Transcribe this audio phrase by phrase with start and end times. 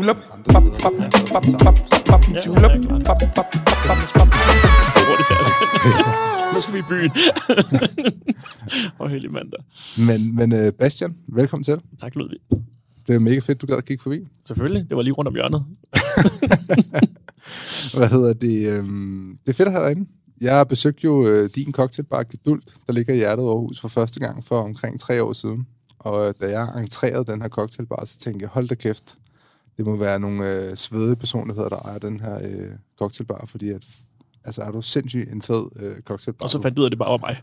[0.00, 0.92] julep, pop, pop,
[1.32, 1.74] pop, pop,
[2.06, 3.48] pop, julep, pop, pop,
[3.86, 4.28] pop, pop,
[5.08, 5.50] hurtigt til os.
[6.54, 7.10] nu skal vi i byen.
[9.00, 9.60] og heldig mandag.
[9.98, 11.80] Men, men uh, Bastian, velkommen til.
[11.98, 12.38] Tak, Ludvig.
[13.06, 14.20] Det er mega fedt, du gad at kigge forbi.
[14.46, 14.88] Selvfølgelig.
[14.88, 15.64] Det var lige rundt om hjørnet.
[17.96, 18.80] Hvad hedder det?
[18.80, 20.10] Um, det er fedt at have dig inde.
[20.40, 24.20] Jeg besøgte jo uh, din cocktailbar Gedult, der ligger i hjertet af Aarhus for første
[24.20, 25.66] gang for omkring tre år siden.
[25.98, 29.18] Og da jeg entrerede den her cocktailbar, så tænkte jeg, hold da kæft,
[29.80, 33.86] det må være nogle øh, svede personligheder, der ejer den her øh, cocktailbar, fordi at,
[34.44, 36.44] altså, er du sindssygt en fed øh, cocktailbar.
[36.44, 37.36] Og så fandt du ud af, det bare var mig.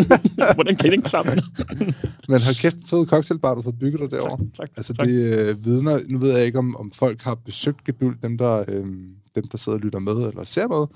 [0.56, 1.40] Hvordan kan det ikke sammen?
[2.28, 4.38] Men hold kæft, fed cocktailbar, du har bygget dig derovre.
[4.38, 5.06] Tak, tak, altså, tak.
[5.06, 8.64] det øh, vidner, nu ved jeg ikke, om, om folk har besøgt Geduld, dem der,
[8.68, 8.86] øh,
[9.34, 10.86] dem, der sidder og lytter med eller ser med.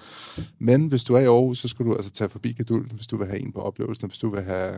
[0.58, 3.16] Men hvis du er i Aarhus, så skal du altså tage forbi Geduld, hvis du
[3.16, 4.74] vil have en på oplevelsen, hvis du vil have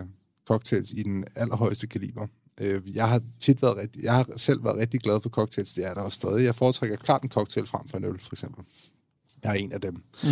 [0.49, 2.27] cocktails i den allerhøjeste kaliber.
[2.61, 5.87] Øh, jeg har tit været rigtig, jeg har selv været rigtig glad for cocktails, det
[5.87, 6.45] er der også stadig.
[6.45, 8.65] Jeg foretrækker klart en cocktail frem for en øl, for eksempel.
[9.43, 9.95] Jeg er en af dem.
[10.23, 10.31] Mm.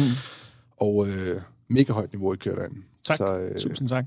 [0.77, 2.77] Og øh, mega højt niveau i derinde.
[3.05, 4.05] Tak, så, øh, tusind tak.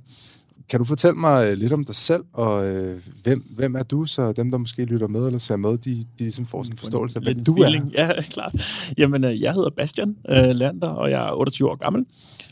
[0.69, 4.31] Kan du fortælle mig lidt om dig selv, og øh, hvem, hvem er du, så
[4.31, 7.19] dem, der måske lytter med eller ser med, de, de ligesom får sådan en forståelse
[7.19, 7.91] af, hvem du feeling.
[7.95, 8.05] er?
[8.05, 8.55] Ja, klart.
[8.97, 12.05] Jamen, øh, jeg hedder Bastian øh, Lander, og jeg er 28 år gammel,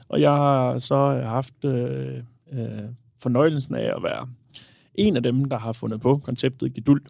[0.09, 2.17] og jeg har så haft øh,
[2.53, 2.67] øh,
[3.22, 4.27] fornøjelsen af at være
[4.95, 7.01] en af dem, der har fundet på konceptet Geduld,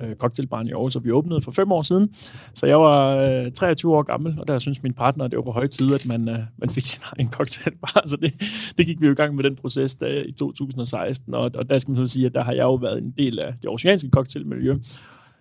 [0.00, 2.14] øh, cocktailbaren i Aarhus, og vi åbnede for fem år siden.
[2.54, 5.42] Så jeg var øh, 23 år gammel, og der synes min partner, at det var
[5.42, 8.02] på høje tid, at man, øh, man fik sin egen cocktailbar.
[8.10, 8.34] Så det,
[8.78, 11.78] det gik vi jo i gang med den proces der, i 2016, og, og der
[11.78, 14.08] skal man så sige, at der har jeg jo været en del af det oceanske
[14.12, 14.78] cocktailmiljø,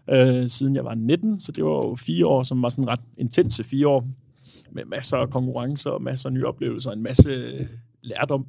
[0.10, 3.00] øh, siden jeg var 19, så det var jo fire år, som var sådan ret
[3.18, 4.08] intense fire år,
[4.72, 7.66] med masser af konkurrencer og masser af nye oplevelser, en masse øh,
[8.02, 8.46] lærdom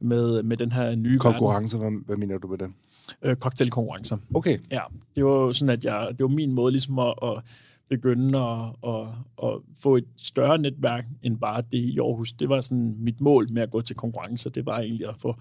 [0.00, 2.74] med, med den her nye Konkurrencer, hvad, hvad mener du med den?
[3.22, 4.16] Øh, cocktailkonkurrencer.
[4.34, 4.58] Okay.
[4.70, 4.80] Ja,
[5.16, 7.42] det var sådan, at jeg, det var min måde ligesom at, at
[7.90, 9.06] begynde at, at,
[9.42, 12.32] at få et større netværk end bare det i Aarhus.
[12.32, 14.50] Det var sådan mit mål med at gå til konkurrencer.
[14.50, 15.36] Det var egentlig at få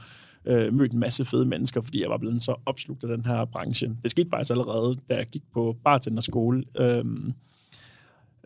[0.46, 3.46] øh, mødt en masse fede mennesker, fordi jeg var blevet så opslugt af den her
[3.46, 3.96] branche.
[4.03, 7.06] Det skete faktisk allerede, da jeg gik på bartenderskole øh,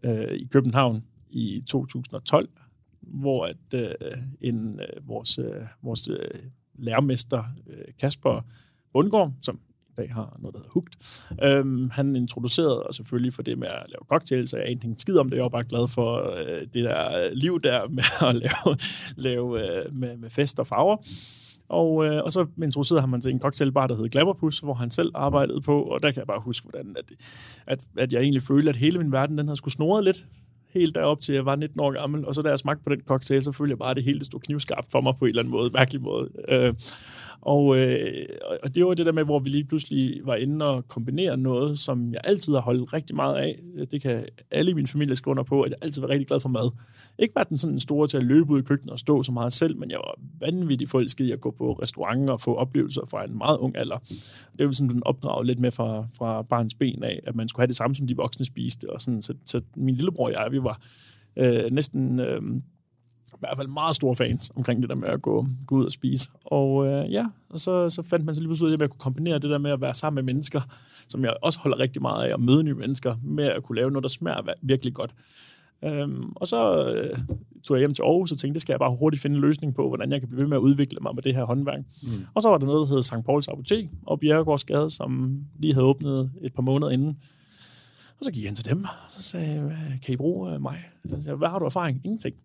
[0.03, 2.49] øh, i København i 2012,
[3.07, 6.39] hvor at øh, en, øh, vores, øh, vores øh,
[6.75, 8.45] lærermester øh, Kasper
[8.93, 9.59] Bundgaard, som
[9.89, 13.67] i dag har noget, der hedder Hugt, øhm, han introducerede og selvfølgelig for det med
[13.67, 15.35] at lave cocktails, så jeg er ikke skid om det.
[15.35, 18.77] Jeg var bare glad for øh, det der liv der med at lave,
[19.15, 20.97] lave øh, med, med fest og farver.
[21.69, 24.91] Og, øh, og så introducerede han mig til en cocktailbar, der hed Glamourpus, hvor han
[24.91, 27.11] selv arbejdede på, og der kan jeg bare huske, hvordan at,
[27.67, 30.27] at, at jeg egentlig følte, at hele min verden, den havde skulle snore lidt,
[30.73, 33.01] helt derop til jeg var 19 år gammel, og så da jeg smagte på den
[33.07, 35.41] cocktail, så følte jeg bare, at det hele stod knivskarpt for mig på en eller
[35.41, 36.29] anden måde, mærkelig måde.
[36.49, 36.73] Øh,
[37.45, 38.25] og, øh,
[38.63, 41.79] og det var det der med, hvor vi lige pludselig var inde og kombinere noget,
[41.79, 43.59] som jeg altid har holdt rigtig meget af.
[43.91, 46.39] Det kan alle i min familie skrive under på, at jeg altid var rigtig glad
[46.39, 46.71] for mad.
[47.19, 49.53] Ikke var den sådan store til at løbe ud i køkkenet og stå så meget
[49.53, 53.25] selv, men jeg var vanvittigt forelsket i at gå på restauranter og få oplevelser fra
[53.25, 53.97] en meget ung alder.
[54.59, 57.67] Det var sådan opdraget lidt med fra, fra barns ben af, at man skulle have
[57.67, 58.89] det samme, som de voksne spiste.
[58.89, 60.81] Og sådan, så, så min lillebror og jeg, vi var
[61.37, 62.19] øh, næsten...
[62.19, 62.41] Øh,
[63.33, 65.91] i hvert fald meget store fans omkring det der med at gå, gå ud og
[65.91, 66.29] spise.
[66.45, 68.89] Og øh, ja, og så, så fandt man så lige pludselig ud af, at jeg
[68.89, 70.61] kunne kombinere det der med at være sammen med mennesker,
[71.07, 73.91] som jeg også holder rigtig meget af, at møde nye mennesker, med at kunne lave
[73.91, 75.13] noget, der smager virkelig godt.
[75.83, 77.17] Øhm, og så øh,
[77.63, 79.75] tog jeg hjem til Aarhus og tænkte, det skal jeg bare hurtigt finde en løsning
[79.75, 81.79] på, hvordan jeg kan blive ved med at udvikle mig med det her håndværk.
[82.03, 82.09] Mm.
[82.33, 83.25] Og så var der noget, der hed St.
[83.25, 87.17] Pauls Apotek og Bjerregårdsgade, som lige havde åbnet et par måneder inden.
[88.19, 90.61] Og så gik jeg hen til dem, og så sagde jeg, kan I bruge øh,
[90.61, 90.77] mig?
[91.09, 92.01] Så sagde, hvad har du erfaring?
[92.03, 92.35] Ingenting.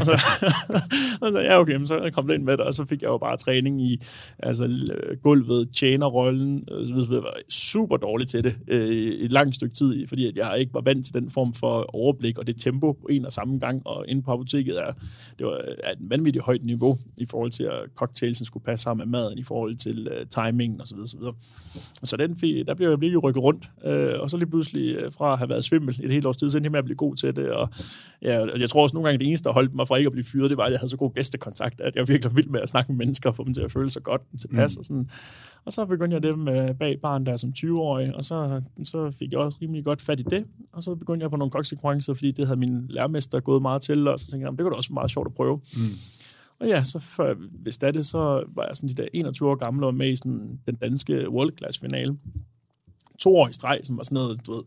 [0.00, 0.12] Og så,
[1.22, 3.18] og så ja, okay, så kom det ind med det, og så fik jeg jo
[3.18, 4.00] bare træning i
[4.38, 7.14] altså, gulvet, tjenerrollen, og så videre.
[7.14, 10.74] Jeg var super dårlig til det øh, et langt stykke tid, fordi at jeg ikke
[10.74, 13.86] var vant til den form for overblik og det tempo på en og samme gang,
[13.86, 14.92] og inde på apoteket er,
[15.38, 15.56] det var
[15.92, 19.42] et vanvittigt højt niveau i forhold til, at cocktailsen skulle passe sammen med maden, i
[19.42, 20.86] forhold til øh, timingen osv.
[20.86, 21.34] Så, videre, så, videre.
[22.04, 25.12] så den fik, der blev jeg lige rykket rundt, øh, og så lige pludselig øh,
[25.18, 26.96] fra at have været svimmel et helt års tid, så endte jeg med at blive
[26.96, 27.68] god til det, og
[28.22, 30.24] ja, jeg tror også nogle gange, det eneste, der holdt mig fra ikke at blive
[30.24, 32.60] fyret, det var, at jeg havde så god gæstekontakt, at jeg var virkelig vild med
[32.60, 34.76] at snakke med mennesker og få dem til at føle sig godt tilpas.
[34.76, 34.80] Mm.
[34.80, 35.10] Og, sådan.
[35.64, 39.32] og så begyndte jeg det med bag barn der som 20-årig, og så, så fik
[39.32, 40.44] jeg også rimelig godt fat i det.
[40.72, 44.08] Og så begyndte jeg på nogle koksekonkurrencer, fordi det havde min lærermester gået meget til,
[44.08, 45.56] og så tænkte jeg, det kunne da også være meget sjovt at prøve.
[45.56, 45.96] Mm.
[46.60, 49.54] Og ja, så før jeg vidste det, så var jeg sådan de der 21 år
[49.54, 52.16] gamle og med i sådan den danske World Class finale.
[53.18, 54.62] To år i streg, som var sådan noget, du ved,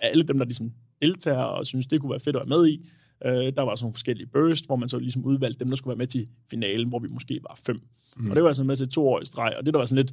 [0.00, 0.70] alle dem, der ligesom
[1.02, 2.88] deltager og synes, det kunne være fedt at være med i.
[3.26, 5.92] Øh, der var sådan nogle forskellige burst, hvor man så ligesom udvalgte dem, der skulle
[5.92, 7.80] være med til finalen, hvor vi måske var fem.
[8.16, 8.30] Mm.
[8.30, 9.96] Og det var altså med til to år i streg, og det der var sådan
[9.96, 10.12] lidt,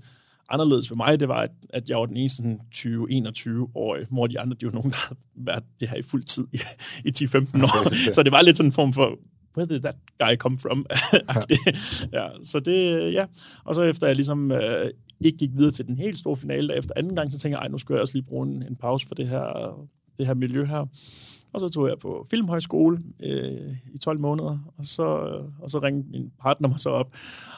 [0.49, 2.43] anderledes for mig, det var, at, at jeg var den eneste
[2.75, 6.47] 20-21-årige, hvor de andre, de var nogen, der havde været det her i fuld tid
[6.53, 6.59] i,
[7.05, 7.85] i 10-15 år.
[7.85, 7.95] Okay.
[8.13, 9.19] Så det var lidt sådan en form for,
[9.57, 10.85] where did that guy come from?
[12.13, 13.25] ja, så det, ja.
[13.63, 14.89] Og så efter jeg ligesom øh,
[15.25, 17.67] ikke gik videre til den helt store finale, efter anden gang, så tænkte jeg, ej,
[17.67, 19.77] nu skal jeg også lige bruge en, en pause for det her,
[20.17, 20.85] det her miljø her.
[21.57, 25.03] Og så tog jeg på filmhøjskole øh, i 12 måneder, og så,
[25.59, 27.15] og så ringede min partner mig så op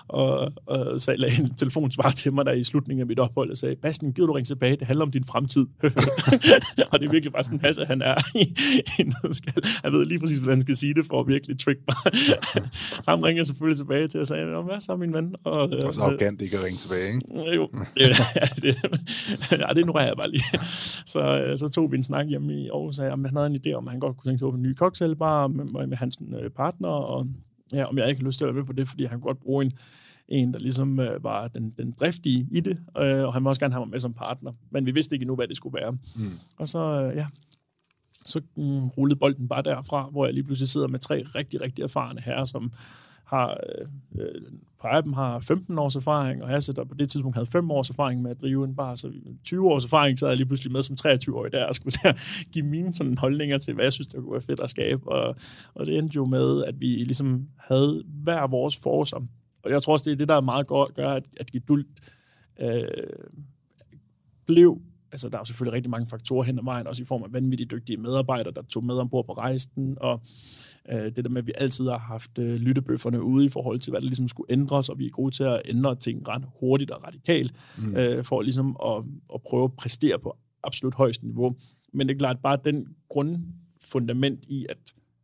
[0.10, 3.57] og, og sagde, lagde en telefonsvar til mig der i slutningen af mit ophold og
[3.57, 4.75] sagde, Bastian, gider du ringe tilbage?
[4.75, 5.62] Det handler om din fremtid.
[6.92, 8.44] og det er virkelig bare sådan passe, han er i,
[9.00, 9.63] i nødskal.
[9.84, 12.13] Han ved lige præcis, hvordan han skal sige det for at virkelig trick mig.
[13.04, 15.36] så han ringede selvfølgelig tilbage til og sagde, hvad så min ven?
[15.44, 17.56] Og, det var så arrogant ikke at ringe tilbage, ikke?
[17.56, 18.01] Jo, det,
[18.42, 18.75] ja, det,
[19.51, 20.44] ja, det ignorerer jeg bare lige.
[21.06, 23.60] Så, så tog vi en snak hjemme i Aarhus, og sagde, at han havde en
[23.66, 26.89] idé om, han godt kunne tænke sig en ny cocktailbar med, med hans øh, partner,
[26.89, 27.27] og
[27.74, 29.27] ja, om jeg ikke har lyst til at være med på det, fordi han kunne
[29.33, 29.71] godt bruge en,
[30.27, 33.62] en der ligesom øh, var den, den driftige i det, øh, og han må også
[33.62, 34.51] gerne have mig med som partner.
[34.71, 35.91] Men vi vidste ikke endnu, hvad det skulle være.
[35.91, 36.39] Mm.
[36.57, 37.27] Og så, øh, ja,
[38.25, 41.83] så mm, rullede bolden bare derfra, hvor jeg lige pludselig sidder med tre rigtig, rigtig
[41.83, 42.71] erfarne herrer, som
[43.29, 43.87] har, øh,
[44.21, 47.89] øh dem har 15 års erfaring, og Hasse, der på det tidspunkt havde 5 års
[47.89, 49.11] erfaring med at drive en bar, så
[49.43, 52.13] 20 års erfaring, så havde jeg lige pludselig med som 23-årig der, og skulle der
[52.53, 55.35] give mine sådan holdninger til, hvad jeg synes, der kunne være fedt at skabe, og,
[55.73, 59.27] og det endte jo med, at vi ligesom havde hver vores forser,
[59.63, 61.85] og jeg tror også, det er det, der er meget godt, gør, at, at Geduld
[62.61, 62.83] øh,
[64.45, 64.81] blev
[65.11, 67.33] altså, der er jo selvfølgelig rigtig mange faktorer hen ad vejen, også i form af
[67.33, 70.21] vanvittigt dygtige medarbejdere, der tog med ombord på rejsen, og
[70.91, 73.91] øh, det der med, at vi altid har haft øh, lyttebøfferne ude i forhold til,
[73.91, 76.91] hvad der ligesom skulle ændres, og vi er gode til at ændre ting ret hurtigt
[76.91, 77.95] og radikalt, mm.
[77.95, 79.03] øh, for ligesom at,
[79.33, 81.55] at prøve at præstere på absolut højeste niveau.
[81.94, 84.77] Men det er klart, bare den grundfundament i, at,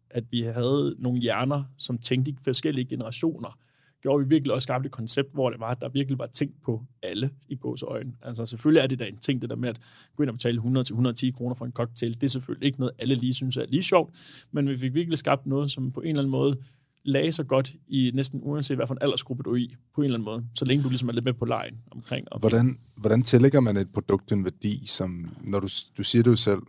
[0.10, 3.58] at vi havde nogle hjerner, som tænkte i forskellige generationer,
[4.06, 6.62] gjorde vi virkelig også skabt et koncept, hvor det var, at der virkelig var tænkt
[6.62, 8.14] på alle i øjne.
[8.22, 9.80] Altså selvfølgelig er det da en ting, det der med at
[10.16, 12.14] gå ind og betale 100-110 kroner for en cocktail.
[12.14, 14.16] Det er selvfølgelig ikke noget, alle lige synes er lige sjovt,
[14.52, 16.58] men vi fik virkelig skabt noget, som på en eller anden måde
[17.04, 20.06] lagde sig godt i næsten uanset hvad for en aldersgruppe du er i, på en
[20.06, 22.28] eller anden måde, så længe du ligesom er lidt med på lejen omkring.
[22.40, 25.68] Hvordan, hvordan tillægger man et produkt en værdi, som når du,
[25.98, 26.62] du siger det jo selv,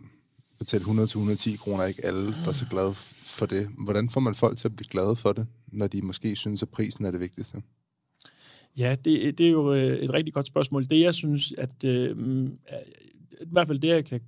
[0.59, 2.93] betale 100-110 kroner, ikke alle, der er så glade
[3.25, 3.67] for det.
[3.83, 6.69] Hvordan får man folk til at blive glade for det, når de måske synes, at
[6.69, 7.61] prisen er det vigtigste?
[8.77, 10.85] Ja, det, det er jo øh, et rigtig godt spørgsmål.
[10.85, 12.17] Det, jeg synes, at øh,
[13.41, 14.21] i hvert fald det, jeg kan,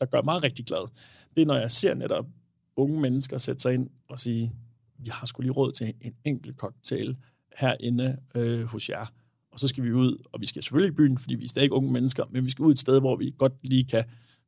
[0.00, 0.88] der gør mig rigtig glad,
[1.36, 2.26] det er, når jeg ser netop
[2.76, 4.52] unge mennesker sætte sig ind og sige,
[5.06, 7.16] jeg har skulle lige råd til en enkelt cocktail
[7.58, 9.06] herinde øh, hos jer.
[9.50, 11.72] Og så skal vi ud, og vi skal selvfølgelig i byen, fordi vi er stadig
[11.72, 14.04] unge mennesker, men vi skal ud et sted, hvor vi godt lige kan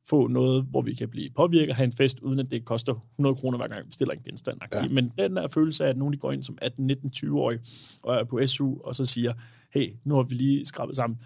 [0.09, 2.95] få noget, hvor vi kan blive påvirket og have en fest, uden at det koster
[3.13, 4.59] 100 kroner hver gang, vi stiller en genstand.
[4.73, 4.89] Ja.
[4.89, 7.61] Men den der følelse af, at nogen de går ind som 18, 19, 20-årig
[8.03, 9.33] og er på SU, og så siger,
[9.75, 11.19] hey, nu har vi lige skrabet sammen.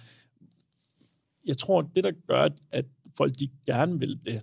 [1.47, 2.87] Jeg tror, det der gør, at
[3.17, 4.43] folk de gerne vil det,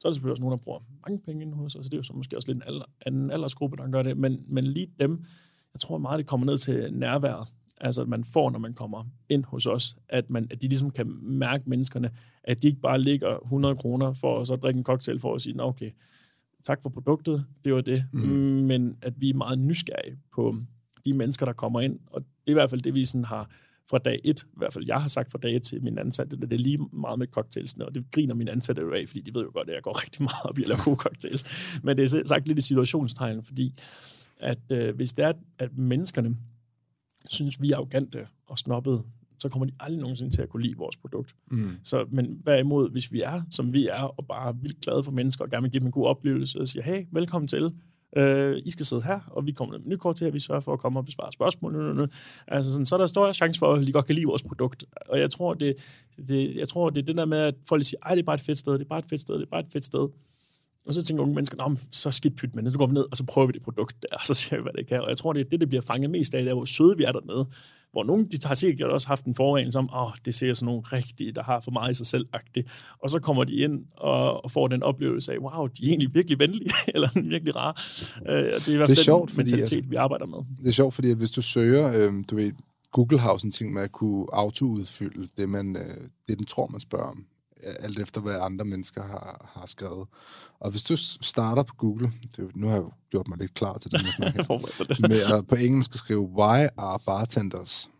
[0.00, 1.94] så er der selvfølgelig også nogen, der bruger mange penge ind hos os, så det
[1.94, 4.64] er jo så måske også lidt en alder, anden aldersgruppe, der gør det, men, men
[4.64, 5.24] lige dem,
[5.74, 7.48] jeg tror meget, det kommer ned til nærværet
[7.80, 10.90] altså at man får, når man kommer ind hos os, at, man, at de ligesom
[10.90, 12.10] kan mærke menneskerne,
[12.44, 15.42] at de ikke bare ligger 100 kroner for at så drikke en cocktail for at
[15.42, 15.90] sige, okay,
[16.64, 18.20] tak for produktet, det var det, mm.
[18.20, 20.56] men at vi er meget nysgerrige på
[21.04, 23.50] de mennesker, der kommer ind, og det er i hvert fald det, vi sådan har
[23.90, 26.36] fra dag et, i hvert fald jeg har sagt fra dag et til min ansatte,
[26.36, 29.34] det er lige meget med cocktailsene, og det griner min ansatte jo af, fordi de
[29.34, 31.44] ved jo godt, at jeg går rigtig meget op i at lave gode cocktails.
[31.82, 33.74] Men det er sagt lidt i situationstegn, fordi
[34.40, 36.36] at øh, hvis det er, at menneskerne
[37.28, 39.02] synes, vi er arrogante og snobbede,
[39.38, 41.34] så kommer de aldrig nogensinde til at kunne lide vores produkt.
[41.50, 41.70] Mm.
[41.84, 45.12] Så, men imod, hvis vi er, som vi er, og bare er vildt glade for
[45.12, 47.72] mennesker, og gerne vil give dem en god oplevelse, og siger, hey, velkommen til,
[48.16, 50.72] Uh, I skal sidde her, og vi kommer med menukort til, at vi sørger for
[50.72, 51.72] at komme og besvare spørgsmål.
[51.72, 52.06] Nu, nu, nu.
[52.46, 54.84] Altså sådan, så er der stor chance for, at de godt kan lide vores produkt.
[55.08, 55.74] Og jeg tror, det,
[56.28, 58.34] det, jeg tror, det er det der med, at folk siger, ej, det er bare
[58.34, 60.08] et fedt sted, det er bare et fedt sted, det er bare et fedt sted.
[60.86, 62.72] Og så tænker unge mennesker, men så skidt pyt med det.
[62.72, 64.62] Så går vi ned, og så prøver vi det produkt der, og så ser vi,
[64.62, 65.00] hvad det kan.
[65.00, 66.96] Og jeg tror, det er det, det bliver fanget mest af, det er, hvor søde
[66.96, 67.46] vi er dernede.
[67.92, 70.66] Hvor nogen, de har sikkert også haft en foran som, åh, oh, det ser sådan
[70.66, 72.96] nogle rigtige, der har for meget i sig selv -agtigt.
[73.02, 76.14] Og så kommer de ind og, og får den oplevelse af, wow, de er egentlig
[76.14, 77.74] virkelig venlige, eller virkelig rare.
[78.20, 80.38] Uh, det er i hvert fald det er sjovt, den mentalitet, fordi, vi arbejder med.
[80.62, 82.52] Det er sjovt, fordi hvis du søger, øh, du ved,
[82.92, 85.96] Google har en ting med at kunne autoudfylde det, man, øh,
[86.28, 87.24] det den tror, man spørger om
[87.62, 90.08] alt efter hvad andre mennesker har, har skrevet.
[90.60, 93.90] Og hvis du starter på Google, det, nu har jeg gjort mig lidt klar til
[93.90, 94.34] den her snak
[95.10, 97.90] med at på engelsk skrive, why are bartenders?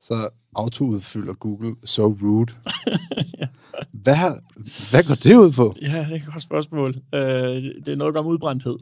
[0.00, 2.52] Så autoudfylder Google so rude.
[3.40, 3.46] ja.
[3.92, 4.40] hvad,
[4.90, 5.76] hvad går det ud på?
[5.82, 6.90] Ja, det er et godt spørgsmål.
[6.90, 8.76] Uh, det er noget om udbrændthed.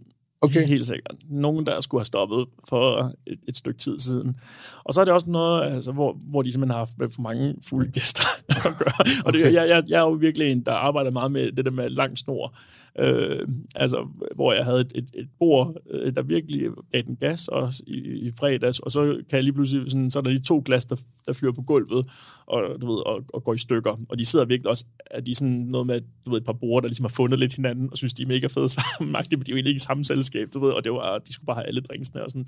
[0.44, 0.66] Okay.
[0.66, 1.16] Helt sikkert.
[1.30, 4.36] Nogen, der skulle have stoppet for et, et stykke tid siden.
[4.84, 7.22] Og så er det også noget, altså, hvor, hvor de simpelthen har haft med for
[7.22, 8.28] mange fulde gæster
[8.68, 9.22] at gøre.
[9.24, 9.54] Og det, Okay.
[9.54, 12.18] jeg, jeg, jeg er jo virkelig en, der arbejder meget med det der med lang
[12.18, 12.54] snor.
[12.98, 17.48] Øh, altså, hvor jeg havde et, et, et bord, øh, der virkelig gav den gas
[17.48, 20.42] også i, i fredags, og så kan jeg lige pludselig, sådan, så er der lige
[20.42, 20.96] to glas, der,
[21.26, 22.06] der flyver på gulvet,
[22.46, 24.00] og, du ved, og, og går i stykker.
[24.08, 26.52] Og de sidder virkelig også, at de er sådan noget med, du ved, et par
[26.52, 29.12] borde, der ligesom har fundet lidt hinanden, og synes, de er mega fede sammen.
[29.12, 31.32] men de er jo egentlig ikke i samme selskab, du ved, og det var, de
[31.32, 32.46] skulle bare have alle drinksene og sådan.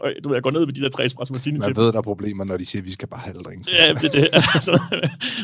[0.00, 1.92] Og du ved, jeg går ned med de der tre espresso martini til Man ved,
[1.92, 3.68] der er problemer, når de siger, at vi skal bare have drinks.
[3.72, 4.28] Ja, det er det.
[4.32, 4.80] Altså, så,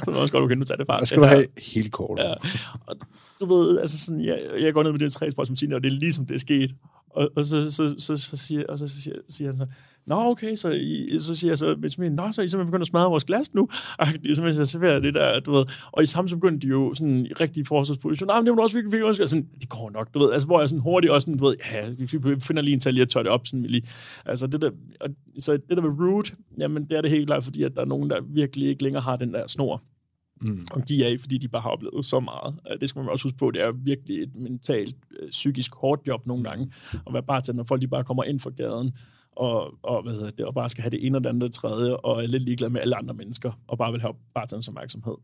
[0.07, 0.99] er det også godt, du kan nu tage det fra.
[0.99, 2.19] Der skal du have helt kort.
[2.19, 2.33] Ja.
[2.87, 2.97] Og
[3.41, 5.93] du ved, altså sådan, jeg, jeg går ned med det tre espresso martini, og det
[5.93, 6.75] er ligesom det er sket.
[7.11, 9.67] Og, og så, så, så, så, siger, og så siger, siger han så,
[10.07, 12.83] Nå, okay, så, I, så siger jeg så, med smil, Nå, så I simpelthen begyndt
[12.83, 13.69] at smadre vores glas nu.
[13.99, 14.07] Og
[14.53, 15.65] så serverer det der, du ved.
[15.93, 18.27] Og i samme så begyndte de jo sådan i rigtig forsvarsposition.
[18.27, 19.27] Nej, men det du også virkelig, virkelig også.
[19.27, 20.33] Sådan, det går nok, du ved.
[20.33, 22.95] Altså, hvor jeg sådan hurtigt også sådan, du ved, ja, vi finder lige en tal
[22.95, 23.89] lige at tørre det op, sådan vi lige.
[24.27, 24.71] Altså, det der,
[25.01, 25.09] og,
[25.39, 27.85] så det der med rude, jamen, det er det helt klart, fordi at der er
[27.87, 29.83] nogen, der virkelig ikke længere har den der snor
[30.41, 30.67] Mm.
[30.71, 32.55] og give af, fordi de bare har oplevet så meget.
[32.73, 36.07] Øh, Det skal man også huske på, det er virkelig et mentalt, øh, psykisk hårdt
[36.07, 36.73] job nogle gange,
[37.07, 38.93] at være bartender, når folk de bare kommer ind fra gaden,
[39.37, 41.49] og, og, hvad hedder det, og bare skal have det ene og det andet og
[41.49, 44.69] det tredje, og er lidt ligeglad med alle andre mennesker, og bare vil have bartenders
[44.69, 45.15] opmærksomhed.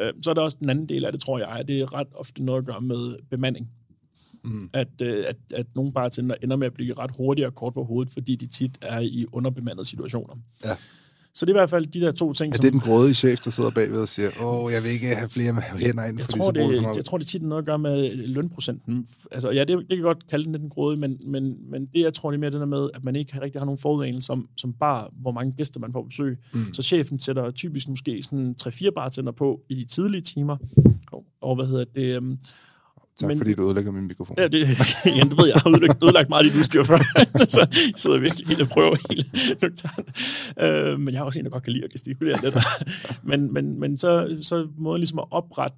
[0.00, 1.94] Øh, Så er der også den anden del af det, tror jeg, at det er
[1.94, 3.70] ret ofte noget at gøre med bemanding.
[4.44, 4.70] Mm.
[4.72, 7.84] At, øh, at, at nogle bartender ender med at blive ret hurtigere og kort for
[7.84, 10.34] hovedet, fordi de tit er i underbemandede situationer.
[10.64, 10.76] Ja.
[11.34, 13.40] Så det er i hvert fald de der to ting, Er det den grådige chef,
[13.40, 16.24] der sidder bagved og siger, åh, jeg vil ikke have flere med hænder ind, Jeg
[16.24, 16.96] fordi tror, så det, meget.
[16.96, 19.06] jeg tror, det tit er noget at gøre med lønprocenten.
[19.30, 22.00] Altså, ja, det, det kan godt kalde den lidt en gråde, men, men, men det,
[22.00, 24.26] jeg tror, det er mere det der med, at man ikke rigtig har nogen forudanelse
[24.26, 26.38] som, som bare, hvor mange gæster man får besøg.
[26.54, 26.74] Mm.
[26.74, 30.56] Så chefen sætter typisk måske sådan 3-4 bartender på i de tidlige timer.
[31.12, 32.18] Og, og hvad hedder det?
[32.18, 32.38] Um,
[33.20, 34.36] Tak, men- fordi du ødelægger min mikrofon.
[34.38, 34.60] Ja, det,
[35.18, 35.54] ja, det ved jeg.
[35.54, 36.98] Jeg har ødelagt, ødelagt meget af dit udstyr før.
[37.54, 40.08] så jeg sidder virkelig helt og prøver helt nøgternt.
[40.60, 42.54] Øh, men jeg er også en, der godt kan lide at gestikulere lidt.
[43.30, 45.76] men, men, men så, så måden ligesom at oprette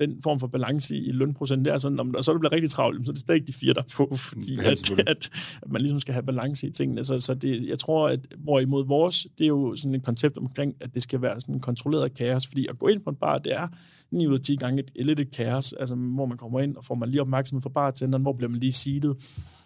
[0.00, 3.06] den form for balance i lønprocent, det er sådan, når så det bliver rigtig travlt,
[3.06, 5.30] så er det stadig de fire, der er på, fordi Ja, at, at,
[5.62, 7.04] at, man ligesom skal have balance i tingene.
[7.04, 10.74] Så, så det, jeg tror, at hvorimod vores, det er jo sådan et koncept omkring,
[10.80, 13.38] at det skal være sådan en kontrolleret kaos, fordi at gå ind på en bar,
[13.38, 13.68] det er
[14.10, 16.84] 9 ud af 10 gange et, lidt et kaos, altså hvor man kommer ind, og
[16.84, 19.16] får man lige opmærksomhed fra bartenderen, hvor bliver man lige seedet,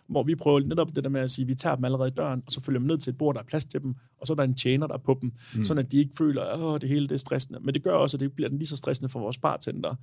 [0.08, 2.14] hvor vi prøver netop det der med at sige, at vi tager dem allerede i
[2.16, 4.26] døren, og så følger dem ned til et bord, der er plads til dem, og
[4.26, 5.64] så er der en tjener, der er på dem, mm.
[5.64, 7.60] sådan at de ikke føler, at det hele det er stressende.
[7.62, 9.94] Men det gør også, at det bliver lige så stressende for vores bartender,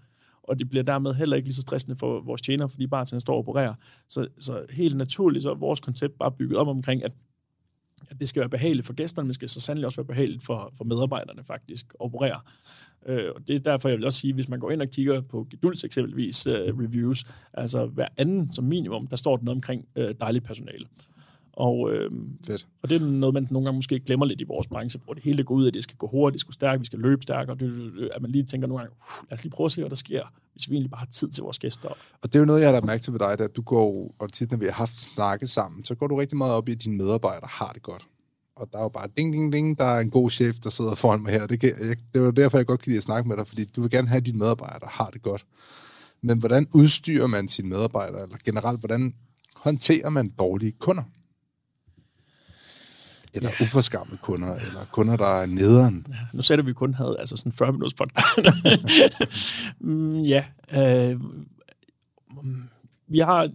[0.43, 3.33] og det bliver dermed heller ikke lige så stressende for vores tjener, fordi bartender står
[3.33, 3.73] og opererer.
[4.09, 7.15] Så, så helt naturligt så er vores koncept bare bygget op omkring, at
[8.09, 10.43] at det skal være behageligt for gæsterne, men det skal så sandelig også være behageligt
[10.43, 12.39] for, for medarbejderne faktisk at operere.
[13.05, 15.21] Øh, og det er derfor, jeg vil også sige, hvis man går ind og kigger
[15.21, 19.85] på Geduls eksempelvis uh, reviews, altså hver anden som minimum, der står der noget omkring
[19.95, 20.85] uh, dejligt personale.
[21.55, 22.11] Og, øh,
[22.47, 22.67] Fedt.
[22.81, 25.23] og det er noget, man nogle gange måske glemmer lidt i vores branche, hvor det
[25.23, 27.21] hele går ud af, at det skal gå hurtigt, det skal stærkt, vi skal løbe
[27.27, 28.95] det, det, at man lige tænker nogle gange,
[29.29, 31.29] lad os lige prøve at se, hvad der sker, hvis vi egentlig bare har tid
[31.29, 31.89] til vores gæster.
[32.21, 34.15] Og det er jo noget, jeg har lagt mærke til ved dig, at du går,
[34.19, 36.71] og tit når vi har haft snakket sammen, så går du rigtig meget op i,
[36.71, 38.07] at dine medarbejdere har det godt.
[38.55, 40.95] Og der er jo bare ding, ding, ding, der er en god chef, der sidder
[40.95, 41.47] foran mig her.
[41.47, 43.65] Det, kan, jeg, det var derfor, jeg godt kan lide at snakke med dig, fordi
[43.65, 45.45] du vil gerne have, at dine medarbejdere har det godt.
[46.21, 49.13] Men hvordan udstyrer man sine medarbejdere, eller generelt, hvordan
[49.55, 51.03] håndterer man dårlige kunder?
[53.35, 53.65] Eller ja.
[53.65, 56.07] uforskammede kunder, eller kunder, der er nederen.
[56.33, 58.39] Nu sagde du, at vi kun havde altså sådan 40 minutters podcast.
[59.79, 60.45] mm, ja.
[60.73, 61.21] Øh,
[63.07, 63.49] vi har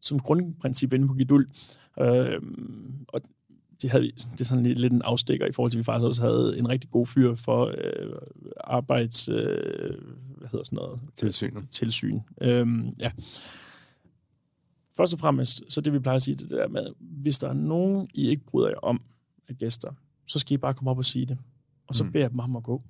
[0.00, 1.48] som grundprincip inde på Gidul,
[2.00, 2.40] øh,
[3.08, 3.20] og
[3.82, 6.06] det, havde, det er sådan lidt, lidt en afstikker i forhold til, at vi faktisk
[6.06, 8.12] også havde en rigtig god fyr for øh,
[8.64, 9.28] arbejds...
[9.28, 9.94] Øh,
[10.38, 11.00] hvad hedder sådan noget?
[11.14, 11.64] Tilsynet.
[11.70, 12.20] tilsyn.
[12.40, 13.10] Øhm, ja.
[14.96, 17.52] Først og fremmest, så det vi plejer at sige, det der med, hvis der er
[17.52, 19.00] nogen, I ikke bryder jer om
[19.48, 19.92] af gæster,
[20.26, 21.38] så skal I bare komme op og sige det.
[21.86, 22.06] Og så Mm.
[22.08, 22.12] mm.
[22.12, 22.82] beder jeg dem om at gå.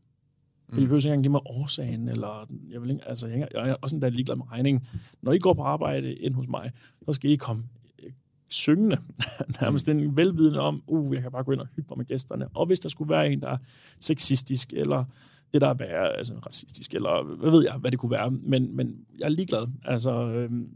[0.69, 0.79] Mm.
[0.79, 3.75] I behøver ikke engang give mig årsagen, eller jeg, vil ikke, altså, jeg, jeg er
[3.83, 4.87] også endda ligeglad med regningen.
[5.23, 6.73] Når I går på arbejde ind hos mig,
[7.07, 7.65] så skal I komme
[8.03, 8.13] øh,
[8.49, 8.97] syngende,
[9.61, 12.49] nærmest en velvidende om, uh, jeg kan bare gå ind og hygge mig med gæsterne.
[12.49, 13.59] Og hvis der skulle være en, der er
[14.01, 15.05] sexistisk, eller
[15.53, 18.31] det der er værre, altså racistisk, eller hvad ved jeg, hvad det kunne være.
[18.31, 19.67] Men, men jeg er ligeglad.
[19.85, 20.69] Altså, øhm,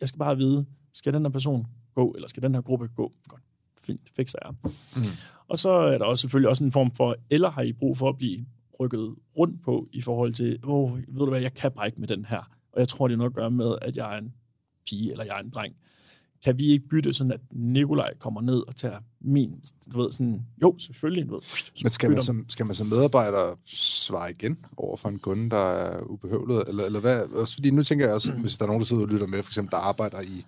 [0.00, 3.12] jeg skal bare vide, skal den her person gå, eller skal den her gruppe gå?
[3.28, 3.42] Godt,
[3.84, 4.54] fint, fikser jeg.
[4.96, 5.02] Mm.
[5.48, 8.08] Og så er der også selvfølgelig også en form for, eller har I brug for
[8.08, 8.46] at blive
[8.80, 12.00] rykket rundt på, i forhold til, åh, oh, ved du hvad, jeg kan bare ikke
[12.00, 12.50] med den her.
[12.72, 14.32] Og jeg tror, det er noget at gøre med, at jeg er en
[14.86, 15.74] pige, eller jeg er en dreng.
[16.44, 19.60] Kan vi ikke bytte sådan, at Nikolaj kommer ned og tager min,
[19.92, 21.42] du ved, sådan, jo, selvfølgelig, du ved,
[21.82, 25.70] Men skal man, som, skal man som medarbejder svare igen over for en kunde, der
[25.70, 26.62] er ubehøvlet?
[26.68, 27.22] Eller, eller hvad?
[27.22, 29.42] Også fordi nu tænker jeg også, hvis der er nogen, der sidder og lytter med,
[29.42, 30.44] for eksempel der arbejder i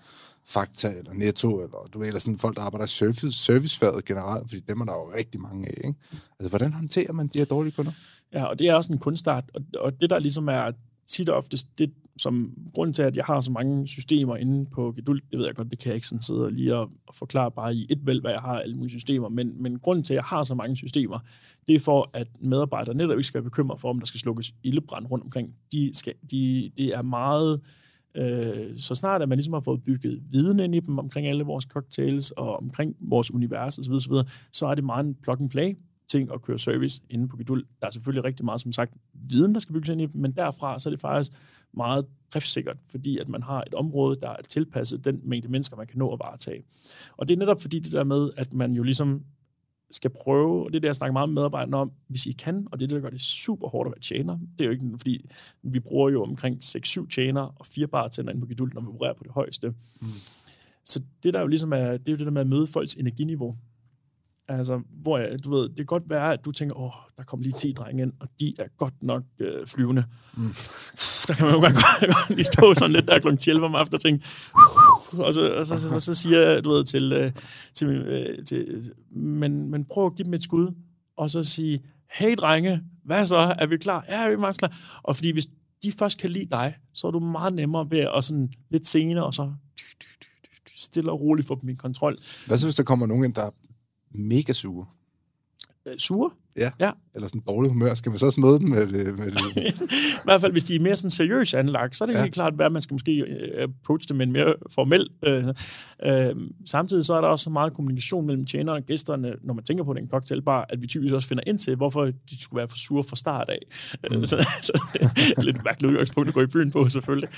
[0.49, 4.49] Fakta eller Netto, eller du ved, eller sådan folk, der arbejder i service, servicefaget generelt,
[4.49, 5.99] fordi dem er der jo rigtig mange af, ikke?
[6.39, 7.93] Altså, hvordan håndterer man de her dårlige kunder?
[8.33, 10.73] Ja, og det er også en kunstart, og, og det der ligesom er
[11.07, 14.93] tit og oftest det, som grund til, at jeg har så mange systemer inde på
[14.93, 17.15] Gedult, det ved jeg godt, det kan jeg ikke sådan sidde og lige og, og
[17.15, 20.15] forklare bare i et væld, hvad jeg har alle mulige systemer, men, men grunden til,
[20.15, 21.19] at jeg har så mange systemer,
[21.69, 24.55] det er for, at medarbejdere netop ikke skal være bekymret for, om der skal slukkes
[24.63, 25.55] ildebrand rundt omkring.
[25.73, 27.69] De, skal, de, det er meget øh,
[28.17, 31.45] Øh, så snart at man ligesom har fået bygget viden ind i dem omkring alle
[31.45, 35.75] vores cocktails og omkring vores univers osv., så, så er det meget en plug-and-play
[36.09, 37.67] ting at køre service inde på Geduld.
[37.81, 38.95] Der er selvfølgelig rigtig meget, som sagt,
[39.31, 41.33] viden, der skal bygges ind i dem, men derfra så er det faktisk
[41.75, 45.87] meget driftsikkert, fordi at man har et område, der er tilpasset den mængde mennesker, man
[45.87, 46.63] kan nå at varetage.
[47.17, 49.23] Og det er netop fordi det der med, at man jo ligesom
[49.91, 52.67] skal prøve, og det er det, jeg snakker meget med medarbejderne om, hvis I kan,
[52.73, 54.39] og det er det, der gør det super hårdt at være tjener.
[54.59, 55.31] Det er jo ikke, fordi
[55.63, 59.15] vi bruger jo omkring 6-7 tjener og 4 bartender inde på Geduld, når vi opererer
[59.15, 59.75] på det højeste.
[60.01, 60.07] Mm.
[60.85, 62.95] Så det der jo ligesom er, det er jo det der med at møde folks
[62.95, 63.57] energiniveau.
[64.49, 67.45] Altså, hvor jeg, du ved, det kan godt være, at du tænker, åh, der kommer
[67.45, 70.05] lige 10 drenge ind, og de er godt nok øh, flyvende.
[70.37, 70.55] Mm.
[71.27, 73.29] Der kan man jo godt, godt lige stå sådan lidt der kl.
[73.51, 74.27] 11 om aftenen og tænke,
[75.25, 77.33] og så, og så, og så, og så siger du ved, til, øh,
[77.75, 80.75] til, øh, til men, men prøv at give dem et skud,
[81.17, 84.05] og så sige, hey drenge, hvad så, er vi klar?
[84.09, 85.01] Ja, vi er meget klar.
[85.03, 85.47] Og fordi hvis
[85.83, 89.27] de først kan lide dig, så er du meget nemmere ved at sådan lidt senere,
[89.27, 89.53] og så
[90.77, 92.17] stille og roligt få dem i kontrol.
[92.47, 93.51] Hvad så, hvis der kommer nogen der er
[94.11, 94.87] mega sure?
[95.87, 96.31] Øh, sure?
[96.59, 96.71] Ja.
[96.81, 96.91] ja.
[97.15, 97.95] Eller sådan dårlig humør.
[97.95, 99.19] Skal man så også møde dem med det?
[99.19, 99.81] Med det?
[99.87, 102.23] I hvert fald, hvis de er mere sådan seriøst anlagt, så er det ja.
[102.23, 105.09] helt klart, at man skal måske øh, approach dem med en mere formel.
[105.27, 105.45] Øh,
[106.05, 106.35] øh,
[106.65, 109.85] samtidig så er der også så meget kommunikation mellem tjenerne og gæsterne, når man tænker
[109.85, 112.79] på den cocktailbar, at vi typisk også finder ind til, hvorfor de skulle være for
[112.79, 113.59] sure fra start af.
[114.11, 114.27] Øh, mm.
[114.27, 117.29] så, så det er lidt mærkeligt udgangspunkt at gå i byen på, selvfølgelig.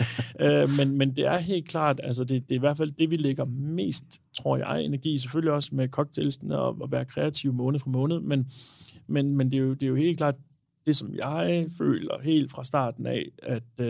[0.41, 3.11] øh, men, men det er helt klart, altså det, det er i hvert fald det,
[3.11, 3.45] vi lægger
[3.75, 4.05] mest,
[4.37, 8.47] tror jeg, energi, selvfølgelig også med cocktailsene og at være kreativ måned for måned, men
[9.09, 10.35] men, men det, er jo, det er jo helt klart
[10.87, 13.87] det, som jeg føler helt fra starten af, at øh,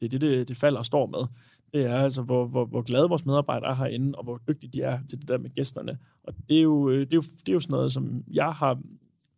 [0.00, 1.26] det er det, det, det falder og står med.
[1.72, 4.82] Det er altså, hvor, hvor, hvor glade vores medarbejdere er herinde, og hvor dygtige de
[4.82, 5.98] er til det der med gæsterne.
[6.22, 8.52] Og det er jo, øh, det er jo, det er jo sådan noget, som jeg
[8.52, 8.78] har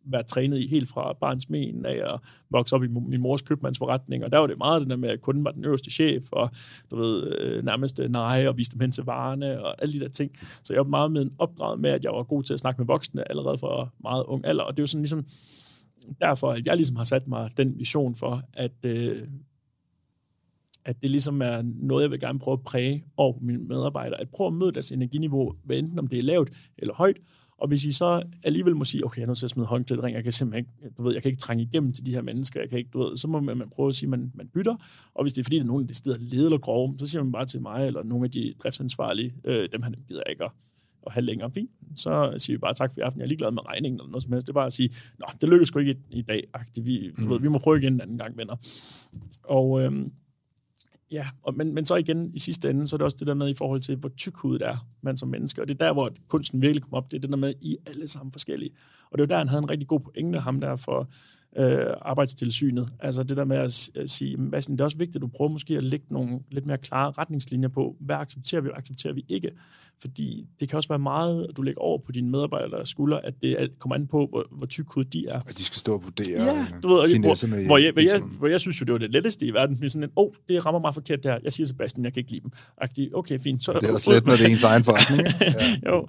[0.05, 4.23] været trænet i helt fra barns men af at vokse op i min mors købmandsforretning,
[4.23, 6.49] og der var det meget det der med, at kunden var den øverste chef, og
[6.91, 9.99] du ved, øh, nærmest øh, nej, og viste dem hen til varerne, og alle de
[9.99, 10.31] der ting.
[10.63, 12.81] Så jeg var meget med en opdraget med, at jeg var god til at snakke
[12.81, 15.25] med voksne allerede fra meget ung alder, og det er jo sådan ligesom
[16.21, 19.21] derfor, at jeg ligesom har sat mig den vision for, at øh,
[20.85, 24.29] at det ligesom er noget, jeg vil gerne prøve at præge over mine medarbejdere, at
[24.29, 27.17] prøve at møde deres energiniveau, hvad enten om det er lavt eller højt,
[27.61, 30.03] og hvis I så alligevel må sige, okay, jeg er nødt til at smide håndklædet
[30.03, 32.21] ring, jeg kan simpelthen ikke, du ved, jeg kan ikke trænge igennem til de her
[32.21, 34.31] mennesker, jeg kan ikke, du ved, så må man, man prøve at sige, at man,
[34.35, 34.75] man bytter,
[35.13, 37.23] og hvis det er fordi, der er nogen, der steder lede eller grove, så siger
[37.23, 40.51] man bare til mig, eller nogle af de driftsansvarlige, øh, dem han gider ikke at,
[41.07, 41.51] at have længere.
[41.51, 41.69] Fint.
[41.95, 44.23] Så siger vi bare tak for i aften, jeg er ligeglad med regningen eller noget
[44.23, 44.47] som helst.
[44.47, 46.43] Det er bare at sige, nå, det lykkedes sgu ikke i, i dag.
[46.81, 47.29] Vi, du mm.
[47.29, 48.55] ved, vi må prøve igen en anden gang, venner.
[49.43, 49.91] Og øh,
[51.11, 53.33] Ja, og, men, men så igen i sidste ende, så er det også det der
[53.33, 55.61] med i forhold til, hvor tyk hudet er man som menneske.
[55.61, 57.11] Og det er der, hvor kunsten virkelig kom op.
[57.11, 58.71] Det er det der med, I alle sammen forskellige.
[59.11, 61.09] Og det er jo der, han havde en rigtig god pointe, ham der for
[61.57, 62.89] øh, arbejdstilsynet.
[62.99, 65.77] Altså det der med at, sige, Madsen, det er også vigtigt, at du prøver måske
[65.77, 69.51] at lægge nogle lidt mere klare retningslinjer på, hvad accepterer vi, og accepterer vi ikke.
[70.01, 73.33] Fordi det kan også være meget, at du lægger over på dine medarbejdere skulder, at
[73.41, 75.39] det kommer an på, hvor, hvor tyk hud de er.
[75.39, 78.47] Og de skal stå og vurdere ja, du ved, hvor, hvor, jeg, hvor, jeg, hvor
[78.47, 79.89] jeg synes jo, det var det letteste i verden.
[79.89, 81.37] Sådan en, åh, oh, det rammer mig forkert der.
[81.43, 82.51] Jeg siger Sebastian, jeg kan ikke lide dem.
[82.77, 83.63] Agtig, okay, fint.
[83.63, 85.21] Så, det er også let, når det er ens egen forretning.
[85.41, 85.89] ja.
[85.91, 86.07] jo,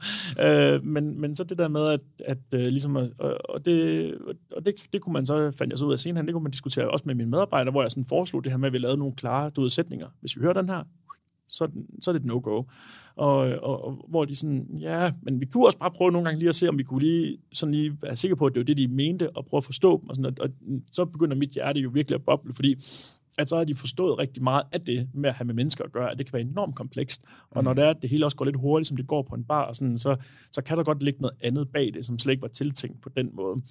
[0.74, 3.10] øh, men, men så det der med, at, at uh, ligesom, og,
[3.44, 4.14] og, det,
[4.56, 6.52] og det, det kunne man så, fandt jeg så ud af senere, det kunne man
[6.52, 8.98] diskutere også med mine medarbejdere, hvor jeg sådan foreslog det her med, at vi lavede
[8.98, 10.08] nogle klare du ved, sætninger.
[10.20, 10.82] Hvis vi hører den her,
[11.48, 11.68] så,
[12.00, 12.62] så er det et no-go.
[13.16, 16.38] Og, og, og, hvor de sådan, ja, men vi kunne også bare prøve nogle gange
[16.38, 18.64] lige at se, om vi kunne lige, sådan lige være sikre på, at det var
[18.64, 20.08] det, de mente, og prøve at forstå dem.
[20.08, 20.50] Og, sådan, og, og
[20.92, 22.76] så begynder mit hjerte jo virkelig at boble, fordi
[23.38, 25.92] at så har de forstået rigtig meget af det med at have med mennesker at
[25.92, 27.24] gøre, at det kan være enormt komplekst.
[27.50, 27.64] Og mm.
[27.64, 29.64] når det er, det hele også går lidt hurtigt, som det går på en bar,
[29.64, 30.16] og sådan, så,
[30.52, 33.08] så kan der godt ligge noget andet bag det, som slet ikke var tiltænkt på
[33.08, 33.62] den måde.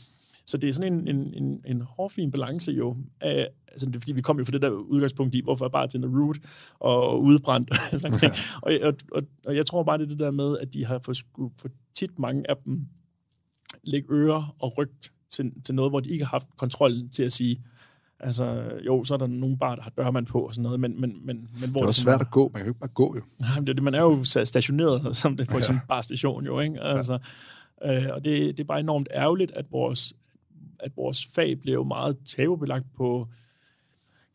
[0.46, 2.98] Så det er sådan en, en, en, en hårfin balance jo.
[3.22, 5.70] Af, altså det er, fordi vi kom jo fra det der udgangspunkt i, hvorfor er
[5.70, 6.38] bare til root
[6.80, 8.34] og udbrændt og sådan ting.
[8.62, 11.00] Og, og, og, og, jeg tror bare, det er det der med, at de har
[11.00, 11.14] for,
[11.58, 12.88] for tit mange af dem
[13.84, 17.32] lægge ører og rygt til, til noget, hvor de ikke har haft kontrollen til at
[17.32, 17.64] sige,
[18.24, 21.02] Altså, jo, så er der nogle bar, der har dørmand på og sådan noget, men...
[21.02, 22.90] men, men, men hvor det er også svært at gå, man kan jo ikke bare
[22.90, 23.22] gå jo.
[23.46, 25.74] Nej, det, det, man er jo stationeret som det på ja.
[25.74, 26.82] en barstation jo, ikke?
[26.82, 27.20] Altså,
[27.86, 28.06] ja.
[28.06, 30.14] øh, og det, det er bare enormt ærgerligt, at vores
[30.82, 33.28] at vores fag blev meget tabubelagt på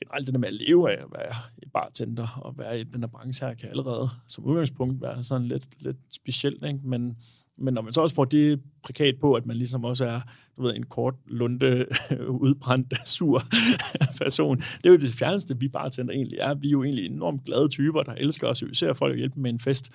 [0.00, 1.34] generelt det der med at leve af at være
[1.72, 5.82] bartender og være i den her branche her, kan allerede som udgangspunkt være sådan lidt,
[5.82, 6.80] lidt specielt, ikke?
[6.84, 7.16] Men,
[7.58, 10.20] men når man så også får det prækat på, at man ligesom også er
[10.56, 11.86] du ved, en kort, lunde,
[12.44, 13.42] udbrændt, sur
[14.20, 16.54] person, det er jo det fjerneste, vi bartender egentlig er.
[16.54, 19.50] Vi er jo egentlig enormt glade typer, der elsker at især folk og hjælpe med
[19.50, 19.92] en fest.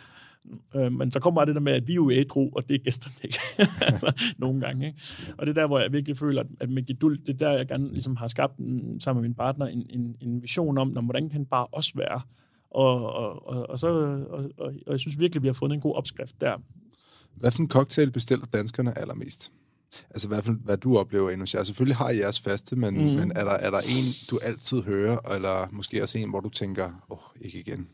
[0.76, 2.76] Øh, men så kommer bare det der med, at vi er jo ædru, og det
[2.76, 3.40] er gæsterne ikke.
[3.92, 4.88] altså, nogle gange.
[4.88, 5.02] Ikke?
[5.38, 7.68] Og det er der, hvor jeg virkelig føler, at med Geduld, det er der, jeg
[7.68, 11.02] gerne ligesom har skabt en, sammen med min partner en, en, en vision om, når,
[11.02, 12.22] hvordan kan bare også være.
[12.72, 13.88] Og, og, og, og, så,
[14.30, 16.58] og, og, og jeg synes virkelig, at vi har fundet en god opskrift der.
[17.36, 19.52] Hvad for en cocktail bestiller danskerne allermest?
[20.10, 21.46] Altså hvad, for, hvad du oplever endnu.
[21.54, 23.20] Jeg selvfølgelig har I jeres faste, men, mm.
[23.20, 26.50] men er, der, er der en, du altid hører, eller måske også en, hvor du
[26.50, 27.88] tænker, åh, oh, ikke igen?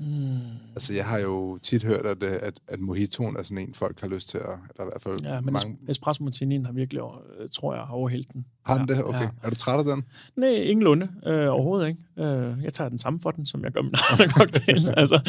[0.00, 0.38] Mm.
[0.74, 4.08] Altså, jeg har jo tit hørt, at, at, at mojitoen er sådan en, folk har
[4.08, 4.44] lyst til at...
[4.44, 5.78] Eller i hvert fald ja, men mange...
[5.88, 7.02] espresso martinien har virkelig,
[7.38, 8.44] øh, tror jeg, har overhældt den.
[8.66, 9.04] Har den ja, det?
[9.04, 9.20] Okay.
[9.20, 9.28] Ja.
[9.42, 10.04] Er du træt af den?
[10.36, 11.08] Nej, ingen lunde.
[11.26, 12.00] Øh, overhovedet ikke.
[12.18, 14.90] Øh, jeg tager den samme for den, som jeg gør med andre cocktails.
[15.02, 15.20] altså,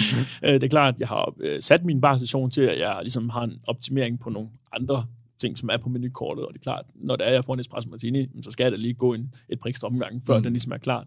[0.44, 3.30] øh, det er klart, at jeg har øh, sat min barstation til, at jeg ligesom
[3.30, 5.06] har en optimering på nogle andre
[5.42, 7.60] ting, som er på menukortet, og det er klart, når det er, jeg får en
[7.60, 10.44] espresso martini, så skal jeg da lige gå en, et prikst omgang, før mm.
[10.44, 11.06] den ligesom er klar.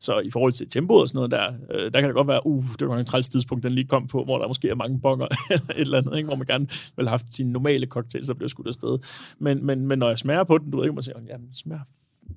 [0.00, 2.46] Så i forhold til tempoet og sådan noget der, øh, der kan det godt være,
[2.46, 5.00] uh, det var en træls tidspunkt, den lige kom på, hvor der måske er mange
[5.00, 6.26] bonger eller et eller andet, ikke?
[6.26, 6.66] hvor man gerne
[6.96, 8.98] vil have haft sine normale cocktails, der bliver skudt afsted.
[9.38, 11.80] Men, men, men når jeg smager på den, du ved ikke, man siger, jamen, smager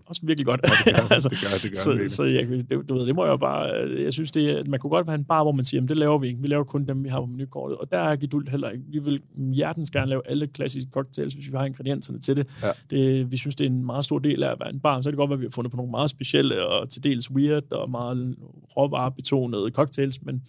[0.08, 0.62] også virkelig godt.
[0.64, 3.24] Ja, det gør, altså, det gør, det gør så, jeg, det, du ved, det må
[3.24, 3.64] jeg jo bare,
[4.04, 6.18] jeg synes, det, man kunne godt være en bar, hvor man siger, jamen, det laver
[6.18, 8.70] vi ikke, vi laver kun dem, vi har på menukortet, og der er Geduld heller
[8.70, 8.84] ikke.
[8.88, 9.22] Vi vil
[9.54, 12.48] hjertens gerne lave alle klassiske cocktails, hvis vi har ingredienserne til det.
[12.64, 12.98] Ja.
[12.98, 13.32] det.
[13.32, 15.12] Vi synes, det er en meget stor del af at være en bar, så er
[15.12, 17.90] det godt at vi har fundet på nogle meget specielle og til dels weird og
[17.90, 18.36] meget
[18.78, 20.42] råvarebetonede cocktails, men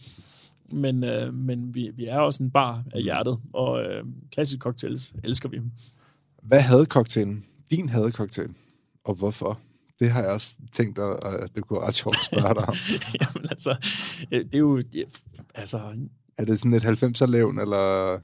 [0.72, 5.14] men, øh, men vi, vi er også en bar af hjertet, og øh, klassiske cocktails
[5.24, 5.60] elsker vi.
[6.42, 7.44] Hvad havde cocktailen?
[7.70, 8.48] Din havde cocktail?
[9.08, 9.58] Og hvorfor?
[10.00, 12.74] Det har jeg også tænkt, at, det kunne ret sjovt at spørge dig om.
[13.20, 13.76] Jamen altså,
[14.30, 14.76] det er jo...
[14.76, 15.04] Det,
[15.54, 15.80] altså,
[16.38, 18.18] er det sådan et 90'er-levn, eller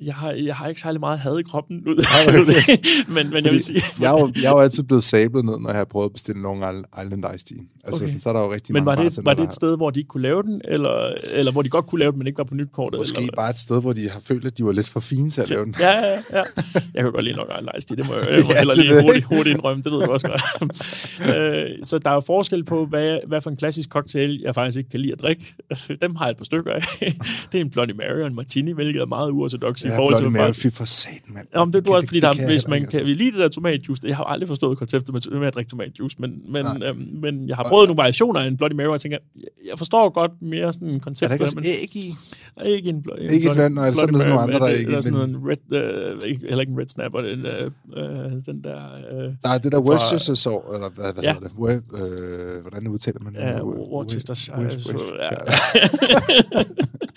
[0.00, 1.96] jeg har, jeg har ikke særlig meget had i kroppen det,
[3.14, 3.82] men, men jeg vil sige...
[4.00, 6.12] jeg, er jo, jeg er jo altid blevet sablet ned, når jeg har prøvet at
[6.12, 6.64] bestille Long
[7.04, 7.58] Island Ice Tea.
[7.84, 8.12] Altså, okay.
[8.12, 9.90] så, så er der jo rigtig men mange var det, var det et sted, hvor
[9.90, 12.38] de ikke kunne lave den, eller, eller hvor de godt kunne lave den, men ikke
[12.38, 13.00] var på nytkortet?
[13.00, 13.32] Måske eller?
[13.36, 15.50] bare et sted, hvor de har følt, at de var lidt for fine til at
[15.50, 15.74] lave den.
[15.80, 16.42] Ja, ja, ja.
[16.94, 18.74] Jeg kan godt lide Long Island Ice Tea, det må jeg, jeg må ja, heller
[18.74, 20.42] lige hurtigt, hurtigt indrømme, det ved du også godt.
[21.18, 24.78] Øh, så der er jo forskel på, hvad, hvad for en klassisk cocktail, jeg faktisk
[24.78, 25.54] ikke kan lide at drikke.
[26.02, 26.82] Dem har jeg et par stykker af.
[27.52, 30.22] det er en Bloody Mary og en Martini, hvilket er meget uortodox i forhold til...
[30.22, 31.46] Bloody Mary, for satan, mand.
[31.54, 34.02] Ja, men det, det, er fordi, der, hvis man kan, vi lide det der tomatjuice,
[34.06, 37.56] jeg har aldrig forstået konceptet med, med at drikke tomatjuice, men, men, øhm, men jeg
[37.56, 39.18] har prøvet nogle variationer af en Bloody Mary, og jeg tænker,
[39.70, 41.24] jeg forstår godt mere sådan en koncept.
[41.24, 42.14] Er der ikke også æg i?
[42.66, 44.92] Ikke en, en ikke en nej, så er der nogle andre, der er ikke.
[44.92, 45.78] Er sådan en red, uh,
[46.48, 48.80] heller ikke en red snapper, den, uh, den der...
[49.12, 51.34] Uh, Nej, det der Worcestershire så, eller hvad, hvad ja.
[51.34, 51.58] hedder det?
[51.58, 53.40] Uh, hvordan udtaler man det?
[53.40, 54.58] Ja, Worcestershire.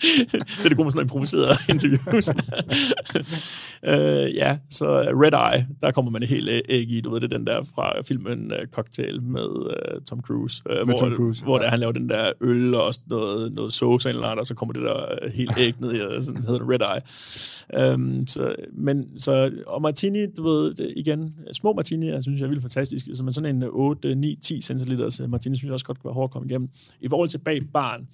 [0.02, 2.28] det er det gode med sådan en improviseret interviews.
[3.88, 7.46] uh, ja, så Red Eye, der kommer man helt æg i, du ved, det den
[7.46, 11.56] der fra filmen uh, Cocktail med uh, Tom Cruise, uh, med hvor, Tom Cruise, hvor
[11.58, 11.64] ja.
[11.64, 14.72] der, han laver den der øl og noget, noget sauce eller andet, og så kommer
[14.72, 17.94] det der helt æg ned i, sådan hedder det Red Eye.
[17.94, 22.44] Um, så, men, så, og Martini, du ved, det, igen, små Martini, jeg synes jeg
[22.44, 25.86] er vildt fantastisk, så man sådan en 8, 9, 10 centiliter Martini, synes jeg også
[25.86, 26.68] godt kunne være hårdt at komme igennem.
[27.00, 28.08] I forhold til bag barn,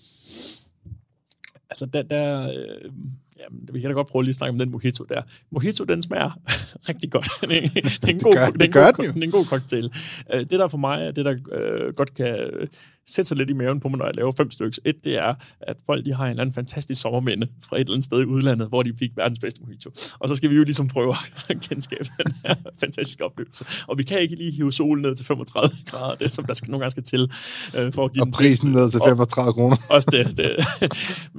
[1.71, 2.91] altså der, der øh,
[3.39, 5.23] jamen, vi kan da godt prøve lige at snakke om den mojito der.
[5.51, 6.31] Mojito, den smager
[6.89, 7.29] rigtig godt.
[7.41, 9.13] det, er en god, det gør, det, gør den jo.
[9.13, 9.93] Det er en god cocktail.
[10.35, 12.69] Uh, det der for mig, det der uh, godt kan
[13.09, 14.79] sætte sig lidt i maven på mig, når jeg laver fem stykker.
[14.85, 17.93] Et, det er, at folk de har en eller anden fantastisk sommerminde fra et eller
[17.93, 19.91] andet sted i udlandet, hvor de fik verdens bedste mojito.
[20.19, 21.15] Og så skal vi jo ligesom prøve
[21.49, 23.65] at genskabe den her fantastiske oplevelse.
[23.87, 26.71] Og vi kan ikke lige hive solen ned til 35 grader, det som der skal,
[26.71, 29.77] nogle gange skal til, uh, for at give Og prisen ned til 35 kroner.
[29.91, 30.37] Også det.
[30.37, 30.67] det.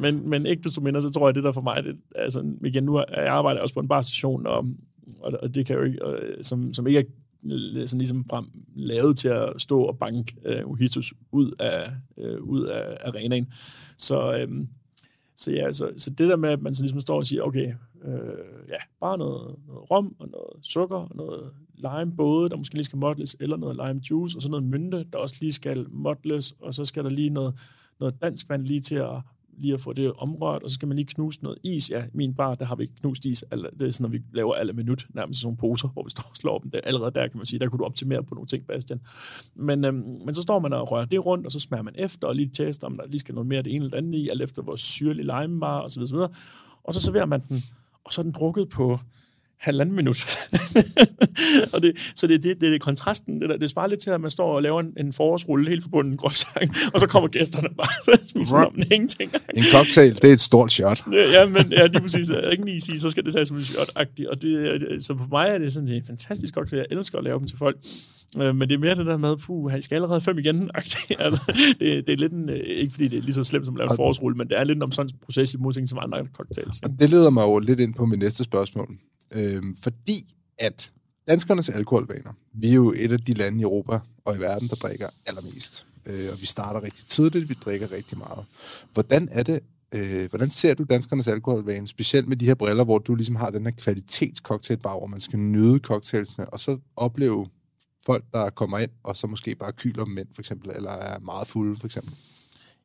[0.03, 2.83] men, men ikke desto mindre, så tror jeg, det der for mig, det, altså, igen,
[2.83, 4.65] nu jeg arbejder også på en barstation, og,
[5.21, 7.03] og det kan jo ikke, og, som, som ikke er
[7.41, 12.63] sådan ligesom frem, lavet til at stå og banke øh, Uhitus ud af, øh, ud
[12.63, 13.47] af arenaen.
[13.97, 14.67] Så, øh,
[15.35, 17.73] så ja, så, så det der med, at man så ligesom står og siger, okay,
[18.05, 22.75] øh, ja, bare noget, noget rom og noget sukker og noget lime både, der måske
[22.75, 25.85] lige skal modles, eller noget lime juice, og så noget mynte, der også lige skal
[25.89, 27.53] modles, og så skal der lige noget,
[27.99, 29.21] noget dansk vand lige til at
[29.59, 31.89] lige at få det omrørt, og så skal man lige knuse noget is.
[31.89, 33.43] Ja, min bar, der har vi knust is.
[33.51, 36.27] Det er sådan, når vi laver alle minut, nærmest sådan nogle poser, hvor vi står
[36.29, 36.71] og slår dem.
[36.71, 39.01] Det, allerede der kan man sige, der kunne du optimere på nogle ting, Bastian.
[39.55, 39.95] Men, øhm,
[40.25, 42.49] men så står man og rører det rundt, og så smager man efter, og lige
[42.53, 44.75] tester, om der lige skal noget mere det ene eller andet i, alt efter hvor
[44.75, 46.29] syrlig lime var, og så videre,
[46.83, 47.63] og så serverer man den,
[48.05, 48.99] og så er den drukket på
[49.59, 50.17] halvanden minut.
[51.73, 53.41] og det, så det, det, det er kontrasten.
[53.41, 56.19] Det, det svarer lidt til, at man står og laver en, en forårsrulle helt forbundet
[56.19, 59.31] groft sang, og så kommer gæsterne bare spiser om ingenting.
[59.55, 61.03] En cocktail, det er et stort shot.
[61.13, 62.29] ja, men ja, lige præcis.
[62.29, 64.29] Jeg ikke lige sige, så skal det tages som en shot-agtigt.
[64.29, 66.85] Og det, så for mig er det sådan en fantastisk cocktail.
[66.89, 67.77] Jeg elsker at lave dem til folk.
[68.37, 70.69] Øh, men det er mere det der med, puh, I skal allerede fem igen.
[70.75, 70.97] altså,
[71.79, 73.79] det, det, er lidt en, øh, ikke fordi det er lige så slemt som at
[73.79, 76.27] lave en forårsrulle, men det er lidt om sådan en proces i modsætning til andre
[76.33, 76.79] cocktails.
[76.83, 78.95] Og det leder mig jo lidt ind på mit næste spørgsmål.
[79.31, 80.91] Øh, fordi at
[81.27, 84.75] danskernes alkoholvaner, vi er jo et af de lande i Europa og i verden, der
[84.75, 85.85] drikker allermest.
[86.05, 88.45] Øh, og vi starter rigtig tidligt, vi drikker rigtig meget.
[88.93, 89.59] Hvordan er det,
[89.91, 93.49] øh, hvordan ser du danskernes alkoholvaner, specielt med de her briller, hvor du ligesom har
[93.49, 97.47] den her kvalitetscocktailbar, hvor man skal nyde cocktailsene, og så opleve
[98.05, 101.47] folk, der kommer ind, og så måske bare kyler mænd, for eksempel, eller er meget
[101.47, 102.13] fulde, for eksempel?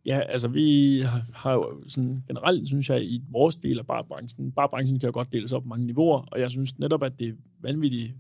[0.07, 1.01] Ja, altså vi
[1.35, 5.33] har jo sådan generelt, synes jeg, i vores del af barbranchen, barbranchen kan jo godt
[5.33, 8.15] deles op på mange niveauer, og jeg synes netop, at det er vanvittigt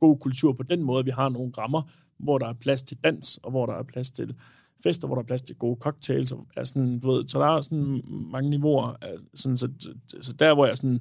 [0.00, 1.82] god kultur på den måde, at vi har nogle rammer,
[2.18, 4.34] hvor der er plads til dans, og hvor der er plads til
[4.82, 6.32] fester, hvor der er plads til gode cocktails.
[6.32, 8.96] Og er sådan, du ved, så der er sådan mange niveauer.
[9.34, 9.68] Sådan, så,
[10.22, 11.00] så der, hvor jeg sådan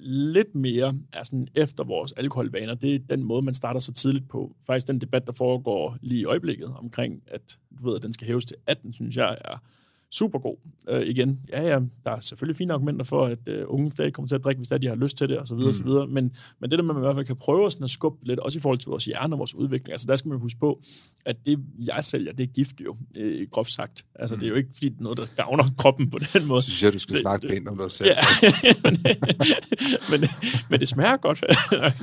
[0.00, 4.28] lidt mere er sådan efter vores alkoholvaner, det er den måde, man starter så tidligt
[4.28, 4.56] på.
[4.66, 8.26] Faktisk den debat, der foregår lige i øjeblikket omkring, at du ved, at den skal
[8.26, 9.58] hæves til 18, synes jeg er
[10.12, 10.56] super god.
[10.88, 14.28] Øh, igen, ja, ja, der er selvfølgelig fine argumenter for, at øh, unge stadig kommer
[14.28, 15.72] til at drikke, hvis de har lyst til det, og så videre, mm.
[15.72, 16.06] så videre.
[16.06, 18.58] Men, men det der, man i hvert fald kan prøve sådan at skubbe lidt, også
[18.58, 20.82] i forhold til vores hjerne og vores udvikling, altså der skal man huske på,
[21.26, 24.04] at det, jeg sælger, det er gift jo, øh, groft sagt.
[24.14, 24.40] Altså mm.
[24.40, 26.62] det er jo ikke, fordi det er noget, der gavner kroppen på den måde.
[26.62, 28.08] Synes jeg, du skal det, snakke pænt om dig selv.
[28.08, 28.50] Ja,
[28.84, 28.96] men,
[30.10, 30.28] men,
[30.70, 31.44] men det smager godt.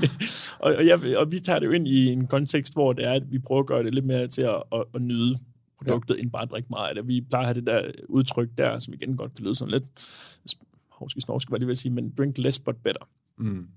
[0.63, 3.11] og, og, jeg, og vi tager det jo ind i en kontekst, hvor det er,
[3.11, 5.37] at vi prøver at gøre det lidt mere til at, at, at nyde
[5.77, 6.21] produktet, ja.
[6.21, 7.07] end bare at drikke meget af det.
[7.07, 9.85] Vi plejer at have det der udtryk der, som igen godt kan lyde sådan lidt
[10.89, 13.09] hovske snorske, hvad det vil sige, men drink less but better.
[13.37, 13.67] Mm.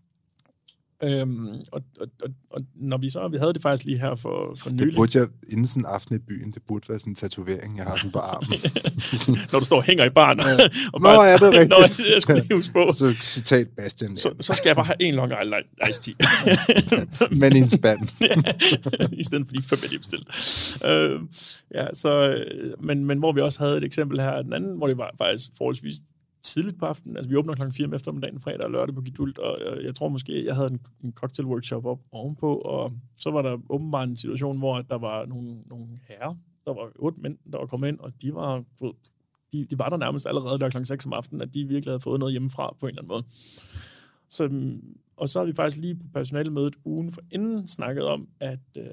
[1.03, 4.55] Øhm, og, og, og, og, når vi så, vi havde det faktisk lige her for,
[4.59, 4.87] for nylig.
[4.87, 7.77] Det burde jeg, inden sådan en aften i byen, det burde være sådan en tatovering,
[7.77, 8.59] jeg har sådan på armen.
[9.53, 10.39] når du står og hænger i barn.
[10.39, 10.53] Ja.
[10.95, 11.69] og bare, Nå, er det rigtigt?
[11.69, 11.77] Nå,
[12.15, 12.93] jeg skulle lige huske på.
[12.93, 14.17] Så citat Bastian.
[14.17, 16.15] Så, så skal jeg bare have en Long Island Ice Tea.
[17.41, 18.01] Men i en spand.
[19.13, 20.29] I stedet for de fem, jeg lige bestilt.
[20.85, 21.21] Øh,
[21.75, 22.45] ja, så,
[22.81, 25.51] men, men hvor vi også havde et eksempel her, den anden, hvor det var faktisk
[25.59, 25.97] forholdsvis
[26.42, 27.16] tidligt på aftenen.
[27.16, 29.94] Altså, vi åbner klokken 4 om eftermiddagen, fredag og lørdag på Gidult, og jeg, jeg
[29.94, 34.16] tror måske, jeg havde en, en cocktail-workshop op ovenpå, og så var der åbenbart en
[34.16, 37.98] situation, hvor der var nogle, nogle herrer, der var otte mænd, der var kommet ind,
[38.01, 38.64] og de var,
[39.53, 42.01] de, de var der nærmest allerede der klokken 6 om aftenen, at de virkelig havde
[42.01, 43.24] fået noget hjemmefra på en eller anden måde.
[44.29, 44.79] Så, øh,
[45.16, 48.85] og så har vi faktisk lige på personalemødet ugen for inden snakket om, at øh,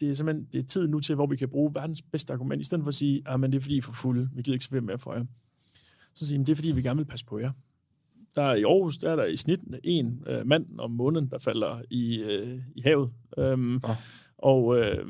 [0.00, 2.60] det er simpelthen det er tid nu til, hvor vi kan bruge verdens bedste argument,
[2.60, 4.42] i stedet for at sige, at ah, det er fordi, I er for fulde, vi
[4.42, 5.24] gider ikke servere mere for jer.
[6.18, 7.52] Så siger de, det er fordi, vi gerne vil passe på jer.
[8.34, 11.38] Der er i Aarhus, der er der i snit en øh, mand om måneden, der
[11.38, 13.10] falder i, øh, i havet.
[13.38, 13.96] Øhm, oh.
[14.38, 15.06] Og øh,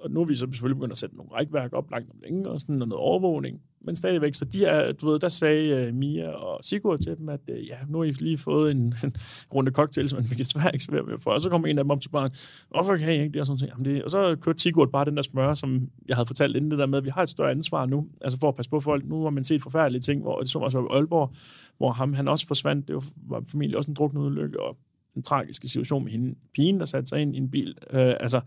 [0.00, 2.48] og nu er vi så selvfølgelig begyndt at sætte nogle rækværk op langt om længe,
[2.48, 3.62] og sådan noget overvågning.
[3.84, 7.28] Men stadigvæk, så de er, du ved, der sagde uh, Mia og Sigurd til dem,
[7.28, 9.12] at uh, ja, nu har I lige fået en, en
[9.54, 11.30] runde cocktails, men vi kan svært ikke servere mere for.
[11.30, 12.32] Og så kom en af dem op til baren,
[12.70, 13.40] hvorfor kan I ikke det?
[13.40, 16.26] Og, sådan Jamen, det, og så kørte Sigurd bare den der smør, som jeg havde
[16.26, 18.54] fortalt inden det der med, at vi har et større ansvar nu, altså for at
[18.54, 19.04] passe på folk.
[19.08, 21.34] Nu har man set forfærdelige ting, hvor det så også i Aalborg,
[21.78, 22.88] hvor ham, han også forsvandt.
[22.88, 22.96] Det
[23.28, 24.76] var familie også en drukne ulykke, og
[25.16, 27.74] en tragisk situation med hende, pigen, der satte sig ind i en bil.
[27.92, 28.40] Uh, altså,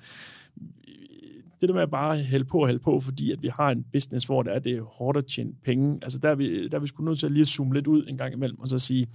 [1.64, 3.86] det der med at bare hælde på og hælde på, fordi at vi har en
[3.94, 6.78] business, hvor det er, det er hårdt at tjene penge, altså der er vi, der
[6.78, 8.78] er vi sgu nødt til at lige zoome lidt ud en gang imellem, og så
[8.78, 9.08] sige,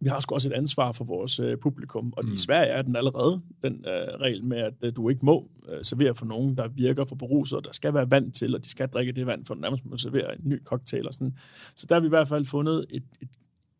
[0.00, 2.32] vi har sgu også et ansvar for vores øh, publikum, og mm.
[2.32, 5.78] i Sverige er den allerede, den øh, regel med, at øh, du ikke må øh,
[5.82, 8.68] servere for nogen, der virker for beruset, og der skal være vand til, og de
[8.68, 11.34] skal drikke det vand, for nærmest må servere en ny cocktail og sådan.
[11.76, 13.28] Så der har vi i hvert fald fundet et, et, et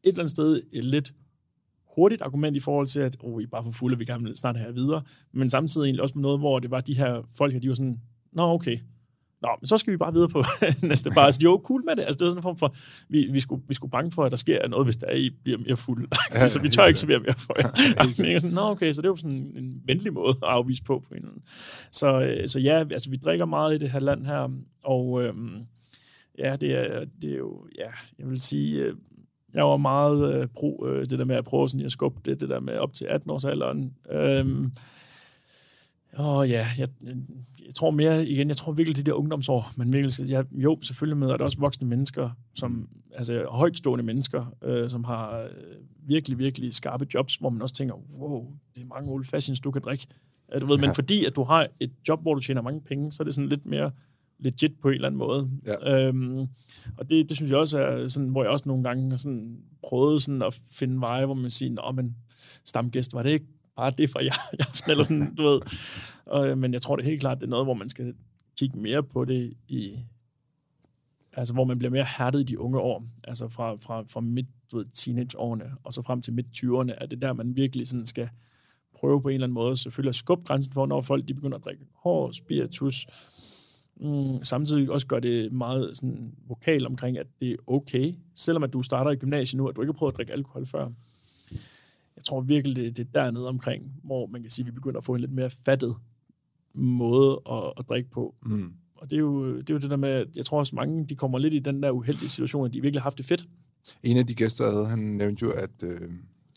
[0.05, 1.15] eller andet sted et lidt
[1.99, 4.57] hurtigt argument i forhold til, at oh, I er bare for fulde, vi kan snart
[4.57, 7.61] have videre, men samtidig egentlig også med noget, hvor det var de her folk, her,
[7.61, 8.01] de var sådan,
[8.33, 8.79] nå okay,
[9.43, 10.45] Nå, men så skal vi bare videre på
[10.83, 11.25] næste bar.
[11.25, 12.03] Altså, jo cool med det.
[12.03, 12.75] Altså, det var sådan en form for,
[13.09, 15.31] vi, vi, skulle, vi skulle bange for, at der sker noget, hvis der er, I
[15.45, 16.09] bliver mere fuld.
[16.35, 17.71] Ja, så vi tør ikke servere mere for jer.
[18.29, 21.05] Ja, sådan, Nå, okay, så det var sådan en venlig måde at afvise på.
[21.09, 21.43] på en eller anden.
[21.93, 24.49] Så, øh, så ja, altså, vi drikker meget i det her land her,
[24.85, 25.63] og øhm,
[26.39, 28.95] ja, det er, det er jo, ja, jeg vil sige, øh,
[29.55, 32.41] jeg var meget øh, pro øh, det der med at prøve sådan at skubbe det,
[32.41, 34.13] det der med op til 18-årsalderen.
[34.17, 34.73] Øhm,
[36.15, 36.89] og ja, jeg,
[37.67, 41.17] jeg tror mere igen, jeg tror virkelig de der ungdomsår, men virkelig, jeg, jo, selvfølgelig
[41.17, 45.49] med, at der også voksne mennesker, som, altså højtstående mennesker, øh, som har øh,
[46.09, 49.71] virkelig, virkelig skarpe jobs, hvor man også tænker, wow, det er mange old fashions, du
[49.71, 50.07] kan drikke.
[50.55, 50.87] Øh, du ved, ja.
[50.87, 53.35] Men fordi at du har et job, hvor du tjener mange penge, så er det
[53.35, 53.91] sådan lidt mere
[54.39, 55.51] legit på en eller anden måde.
[55.67, 56.07] Ja.
[56.07, 56.39] Øhm,
[56.97, 59.59] og det, det synes jeg også er sådan, hvor jeg også nogle gange har sådan
[59.83, 62.17] prøvet sådan at finde veje, hvor man siger, Nå, men
[62.65, 63.47] stamgæst, var det ikke
[63.77, 65.61] bare det fra jer i aften, eller sådan, du ved.
[66.27, 68.15] Og, øh, men jeg tror det helt klart, det er noget, hvor man skal
[68.59, 69.99] kigge mere på det i,
[71.33, 74.47] altså hvor man bliver mere hærdet i de unge år, altså fra, fra, fra midt
[74.73, 78.07] du ved, teenageårene, og så frem til midt 20'erne, er det der, man virkelig sådan
[78.07, 78.29] skal
[78.99, 81.59] prøve på en eller anden måde, selvfølgelig at skubbe grænsen for, når folk de begynder
[81.59, 83.07] at drikke hård spiritus,
[84.01, 88.73] mm, samtidig også gør det meget sådan vokal omkring, at det er okay, selvom at
[88.73, 90.89] du starter i gymnasiet nu, at du ikke har prøvet at drikke alkohol før.
[92.17, 94.99] Jeg tror virkelig, det, det er dernede omkring, hvor man kan sige, at vi begynder
[94.99, 95.97] at få en lidt mere fattet
[96.75, 98.35] måde at, at drikke på.
[98.43, 98.73] Mm.
[98.97, 101.07] Og det er, jo, det er jo det der med, at jeg tror også mange,
[101.07, 103.49] de kommer lidt i den der uheldige situation, at de virkelig har haft det fedt.
[104.03, 106.11] En af de gæster, jeg havde, han nævnte jo, at øh,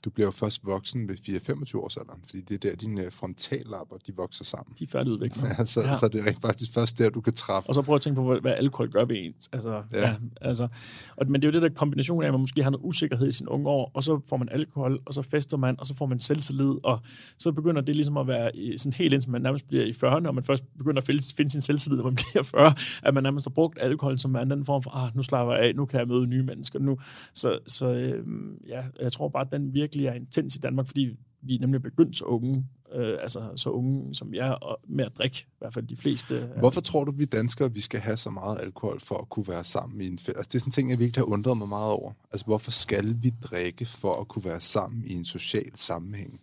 [0.06, 3.12] du bliver jo først voksen ved 4-25 års alderen, fordi det er der, dine øh,
[3.12, 4.76] frontallapper, de vokser sammen.
[4.80, 5.44] De er færdigudviklet.
[5.44, 5.96] Ja, så, ja.
[5.96, 7.70] så det er rent faktisk først der, du kan træffe.
[7.70, 9.50] Og så prøv at tænke på, hvad, alkohol gør ved ens.
[9.54, 10.00] Altså, Ja.
[10.00, 10.16] ja.
[10.42, 10.68] Altså,
[11.16, 13.28] og, men det er jo det der kombination af, at man måske har noget usikkerhed
[13.28, 15.96] i sine unge år, og så får man alkohol, og så fester man, og så
[15.96, 17.00] får man selvtillid, og
[17.38, 20.28] så begynder det ligesom at være i, sådan helt indtil man nærmest bliver i 40'erne,
[20.28, 23.46] og man først begynder at finde, sin selvtillid, når man bliver 40, at man nærmest
[23.46, 26.00] har brugt alkohol som en anden form for, ah, nu slapper jeg af, nu kan
[26.00, 26.80] jeg møde nye mennesker.
[26.80, 26.98] Nu.
[27.34, 31.18] Så, så øhm, ja, jeg tror bare, at den virkelig er intens i Danmark, fordi
[31.42, 35.12] vi er nemlig begyndt så unge, øh, altså så unge som jeg og med at
[35.18, 36.50] drikke, i hvert fald de fleste.
[36.58, 39.64] Hvorfor tror du, vi danskere, vi skal have så meget alkohol for at kunne være
[39.64, 40.38] sammen i en fest?
[40.38, 42.12] Altså, det er sådan en ting, jeg virkelig har undret mig meget over.
[42.32, 46.42] Altså, hvorfor skal vi drikke for at kunne være sammen i en social sammenhæng?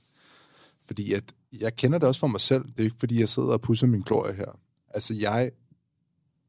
[0.86, 1.24] Fordi at,
[1.60, 2.64] jeg kender det også for mig selv.
[2.64, 4.58] Det er ikke, fordi jeg sidder og pusser min glorie her.
[4.94, 5.50] Altså, jeg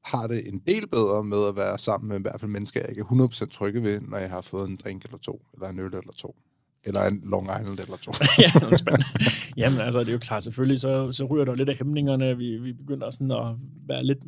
[0.05, 2.89] har det en del bedre med at være sammen med i hvert fald mennesker, jeg
[2.89, 5.79] ikke er 100% trygge ved, når jeg har fået en drink eller to, eller en
[5.79, 6.35] øl eller to,
[6.83, 8.11] eller en Long Island eller to.
[8.43, 9.05] ja, noget spændende.
[9.57, 12.37] Jamen altså, det er jo klart, selvfølgelig, så, så ryger der lidt af hæmningerne.
[12.37, 13.45] Vi, vi begynder sådan at
[13.87, 14.19] være lidt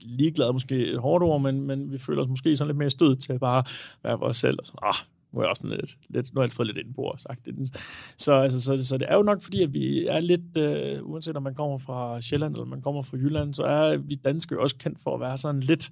[0.00, 3.16] ligeglade, måske et hårdt ord, men, men vi føler os måske sådan lidt mere stød
[3.16, 3.64] til at bare
[4.04, 4.58] være vores selv.
[4.58, 4.94] Og sådan, ah,
[5.32, 7.46] nu er jeg også lidt, lidt, nu har jeg fået lidt ind på og sagt
[7.46, 7.54] det.
[8.18, 11.36] Så, altså, så, så, det er jo nok fordi, at vi er lidt, øh, uanset
[11.36, 14.76] om man kommer fra Sjælland eller man kommer fra Jylland, så er vi danske også
[14.76, 15.90] kendt for at være sådan lidt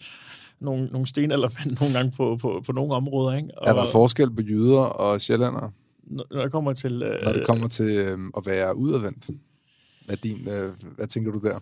[0.61, 1.49] nogle, nogle sten eller
[1.81, 3.37] nogle gange på, på, på nogle områder.
[3.37, 3.49] Ikke?
[3.57, 5.71] Og Er der forskel på jyder og sjællandere,
[6.07, 7.03] når jeg kommer til...
[7.03, 9.31] Øh, når det kommer til øh, at være udadvendt?
[10.07, 11.59] Hvad, din, øh, hvad tænker du der?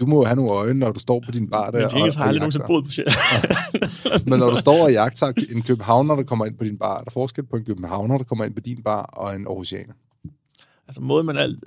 [0.00, 1.78] Du må jo have nogle øjne, når du står på din bar der.
[1.78, 2.40] men Jenkins har aldrig jagter.
[2.40, 4.26] nogensinde boet på Sjælland.
[4.30, 7.04] Men når du står og jagter en københavner, der kommer ind på din bar, er
[7.04, 9.94] der forskel på en københavner, der kommer ind på din bar, og en aarhusianer?
[10.86, 11.64] altså måde man alt...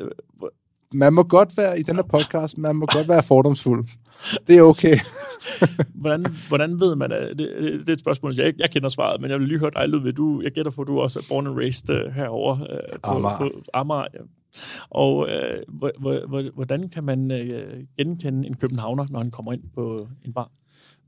[0.95, 3.87] Øh, Man må godt være i den her podcast, man må godt være fordomsfuld.
[4.47, 4.97] Det er okay.
[6.01, 7.09] hvordan, hvordan ved man...
[7.11, 9.71] Det, det, det er et spørgsmål, jeg, jeg kender svaret, men jeg vil lige høre
[9.75, 10.17] dig, Ludvig.
[10.17, 13.11] Du, jeg gætter på, at du også er born and raised uh, herovre uh, på
[13.11, 13.37] Amager.
[13.37, 14.19] På Amager ja.
[14.89, 19.53] Og uh, hvor, hvor, hvor, hvordan kan man uh, genkende en københavner, når han kommer
[19.53, 20.51] ind på en bar?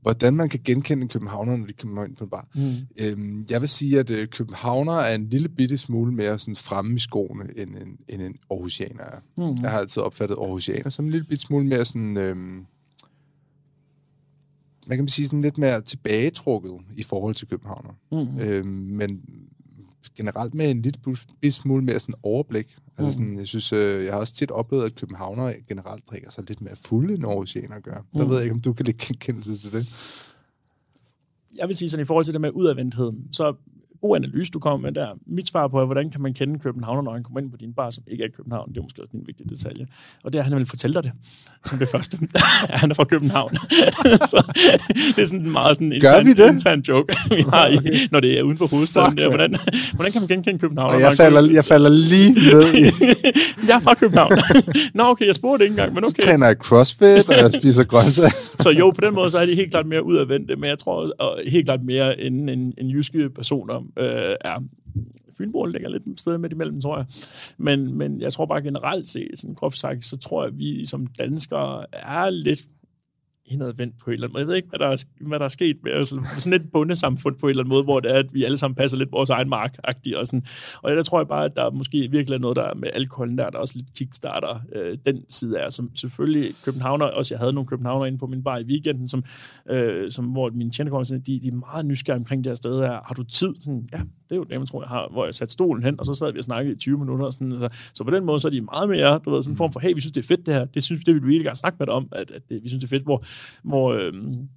[0.02, 2.48] Hvordan man kan genkende en københavner, når de kommer ind på en bar.
[2.54, 2.72] Mm.
[3.00, 6.96] Øhm, jeg vil sige, at øh, københavner er en lille bitte smule mere sådan fremme
[6.96, 9.18] i skoene, end en, end en aarhusianer er.
[9.36, 9.62] Mm.
[9.62, 12.16] Jeg har altid opfattet aarhusianer som en lille bitte smule mere sådan...
[12.16, 12.66] Øhm,
[14.86, 17.90] hvad kan man sige, sådan lidt mere tilbagetrukket i forhold til københavner.
[18.12, 18.40] Mm.
[18.40, 19.22] Øhm, men
[20.16, 21.00] generelt med en lille
[21.42, 22.76] bitte smule mere sådan overblik.
[22.98, 23.12] Altså Mm.
[23.12, 26.60] sådan, jeg synes, øh, jeg har også tit oplevet, at københavner generelt drikker sig lidt
[26.60, 28.04] mere fulde, end aarhusianer gør.
[28.16, 28.28] Der Mm.
[28.30, 29.86] ved jeg ikke, om du kan lægge genkendelse til det.
[31.56, 33.54] Jeg vil sige sådan, i forhold til det med udadvendthed, så
[34.00, 35.08] god analyse, du kommer med der.
[35.26, 37.72] Mit svar på er, hvordan kan man kende Københavner, når han kommer ind på din
[37.72, 38.68] bar, som ikke er i København?
[38.68, 39.86] Det er måske også en vigtig detalje.
[40.24, 41.12] Og det er, at han vil fortælle dig det,
[41.64, 42.18] som det første.
[42.82, 43.50] han er fra København.
[44.32, 44.52] så
[45.16, 46.52] det er sådan en meget sådan Gør intern, vi det?
[46.52, 47.78] intern joke, vi har, i,
[48.10, 49.10] når det er uden for hovedstaden.
[49.10, 49.28] Fuck, Der.
[49.28, 49.56] Hvordan,
[49.94, 50.94] hvordan kan man genkende København?
[50.94, 52.82] Og jeg falder, jeg falder lige ned i...
[53.68, 54.32] jeg er fra København.
[54.94, 56.30] Nå, okay, jeg spurgte ikke engang, men Så okay.
[56.30, 58.30] træner jeg crossfit, og jeg spiser grøntsager.
[58.60, 61.12] Så jo, på den måde, så er de helt klart mere udadvendte, men jeg tror
[61.18, 64.62] og helt klart mere, end en, en jyske personer øh, er.
[65.38, 67.06] Fynboen ligger lidt et sted midt imellem, tror jeg.
[67.58, 70.86] Men, men jeg tror bare generelt set, sådan groft sagt, så tror jeg, at vi
[70.86, 72.60] som danskere er lidt
[73.48, 74.40] indadvendt på en eller anden måde.
[74.40, 76.14] Jeg ved ikke, hvad der er, hvad der er sket med os.
[76.38, 78.74] Sådan et bundesamfund på en eller anden måde, hvor det er, at vi alle sammen
[78.74, 79.74] passer lidt vores egen mark
[80.16, 80.44] og sådan.
[80.82, 83.38] Og der tror jeg bare, at der måske virkelig er noget, der er med alkoholen
[83.38, 87.52] der, der også lidt kickstarter øh, den side af, som selvfølgelig københavner, også jeg havde
[87.52, 89.24] nogle københavner inde på min bar i weekenden, som,
[89.70, 92.56] øh, som hvor mine tjener kommer sådan, de, de er meget nysgerrige omkring det her
[92.56, 93.00] sted her.
[93.06, 93.54] Har du tid?
[93.60, 96.00] Sådan, ja, det er jo det, jeg tror, jeg har, hvor jeg satte stolen hen,
[96.00, 97.26] og så sad vi og snakkede i 20 minutter.
[97.26, 99.52] Og sådan, så, så på den måde, så er de meget mere, du ved, sådan
[99.52, 100.64] en form for, hey, vi synes, det er fedt det her.
[100.64, 102.68] Det synes det vil vi virkelig gerne snakke med dig om, at, at det, vi
[102.68, 103.24] synes, det er fedt, hvor,
[103.62, 104.48] hvor øhm,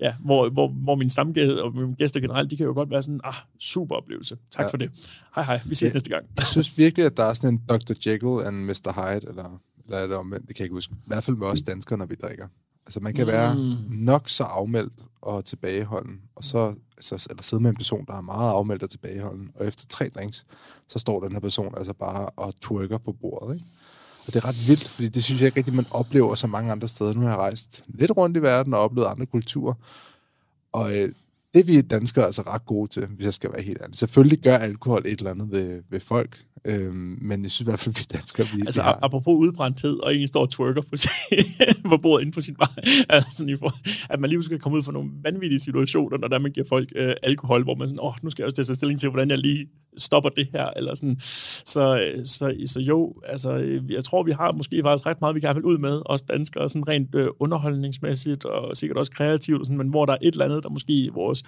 [0.00, 3.02] ja, hvor, hvor, hvor mine stamgæster og mine gæster generelt, de kan jo godt være
[3.02, 4.36] sådan, ah, super oplevelse.
[4.50, 4.70] Tak Ja.
[4.70, 4.90] for det.
[5.34, 5.92] Hej hej, vi ses Ja.
[5.92, 6.26] næste gang.
[6.36, 7.92] Jeg synes virkelig, at der er sådan en Dr.
[8.06, 8.92] Jekyll og en Mr.
[8.94, 10.94] Hyde, eller, eller er det omvendt, det kan jeg ikke huske.
[10.94, 12.46] I hvert fald med os danskere, når vi drikker.
[12.86, 13.32] Altså man kan mm.
[13.32, 13.56] være
[13.88, 14.92] nok så afmeldt
[15.22, 18.90] og tilbageholden, og så altså, eller sidde med en person, der er meget afmeldt og
[18.90, 20.44] tilbageholden, og efter tre drinks,
[20.88, 23.66] så står den her person altså bare og twerker på bordet, ikke?
[24.28, 26.72] Og det er ret vildt, fordi det synes jeg ikke rigtig, man oplever så mange
[26.72, 27.14] andre steder.
[27.14, 29.74] Nu har jeg rejst lidt rundt i verden og oplevet andre kulturer,
[30.72, 31.12] og øh,
[31.54, 33.98] det vi danskere er altså ret gode til, hvis jeg skal være helt ærlig.
[33.98, 37.78] Selvfølgelig gør alkohol et eller andet ved, ved folk, øhm, men jeg synes i hvert
[37.78, 38.98] fald, vi danskere, vi, Altså, vi har...
[39.02, 40.96] apropos udbrændthed, og egentlig står og twerker på,
[41.90, 42.74] på bordet inden for sin bar.
[43.08, 43.72] Altså, for,
[44.12, 46.92] at man lige skal komme ud for nogle vanvittige situationer, når der man giver folk
[46.96, 49.08] øh, alkohol, hvor man sådan, åh, nu skal jeg også til at tage stilling til,
[49.08, 51.16] hvordan jeg lige stopper det her, eller sådan.
[51.64, 55.34] Så, øh, så, så jo, altså, øh, jeg tror, vi har måske faktisk ret meget,
[55.34, 59.60] vi gerne vil ud med, os danskere, sådan rent øh, underholdningsmæssigt, og sikkert også kreativt,
[59.60, 61.42] og sådan, men hvor der er et eller andet, der måske vores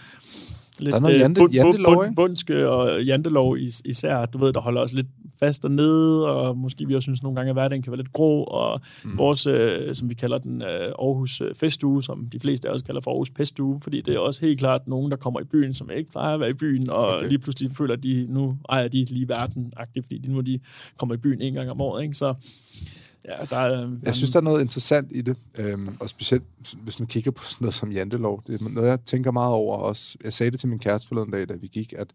[0.83, 4.39] lidt Der er noget øh, jante- bund- jantelov, bund- bundske og jantelov is- især, du
[4.39, 5.07] ved, der holder os lidt
[5.39, 8.43] fast dernede, og måske vi også synes nogle gange, at hverdagen kan være lidt grå,
[8.45, 9.18] og mm.
[9.18, 12.83] vores, øh, som vi kalder den, øh, Aarhus øh, Festuge, som de fleste af os
[12.83, 15.74] kalder for Aarhus Pestuge, fordi det er også helt klart nogen, der kommer i byen,
[15.74, 17.28] som ikke plejer at være i byen, og okay.
[17.28, 19.72] lige pludselig føler, at de nu ejer de lige verden
[20.03, 20.59] fordi de nu de
[20.99, 22.14] kommer i byen en gang om året, ikke?
[22.14, 22.35] Så
[23.25, 23.97] ja, der er...
[24.03, 26.45] Jeg synes, der er noget interessant i det, øhm, og specielt
[26.83, 28.43] hvis man kigger på sådan noget som jantelov.
[28.47, 30.18] Det er noget, jeg tænker meget over også.
[30.25, 32.12] Jeg sagde det til min kæreste forleden dag, da vi gik, at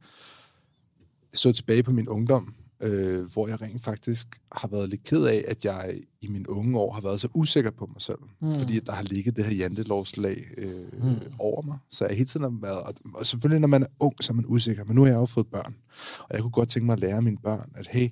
[1.32, 5.26] jeg så tilbage på min ungdom, øh, hvor jeg rent faktisk har været lidt ked
[5.26, 8.18] af, at jeg i mine unge år har været så usikker på mig selv.
[8.42, 8.56] Mm.
[8.56, 11.16] Fordi der har ligget det her jantelovslag øh, mm.
[11.40, 11.78] over mig.
[11.92, 12.78] Så jeg hele tiden har været...
[12.78, 14.84] Og, og selvfølgelig, når man er ung, så er man usikker.
[14.84, 15.76] Men nu har jeg jo fået børn.
[16.20, 18.10] Og jeg kunne godt tænke mig at lære mine børn, at hey,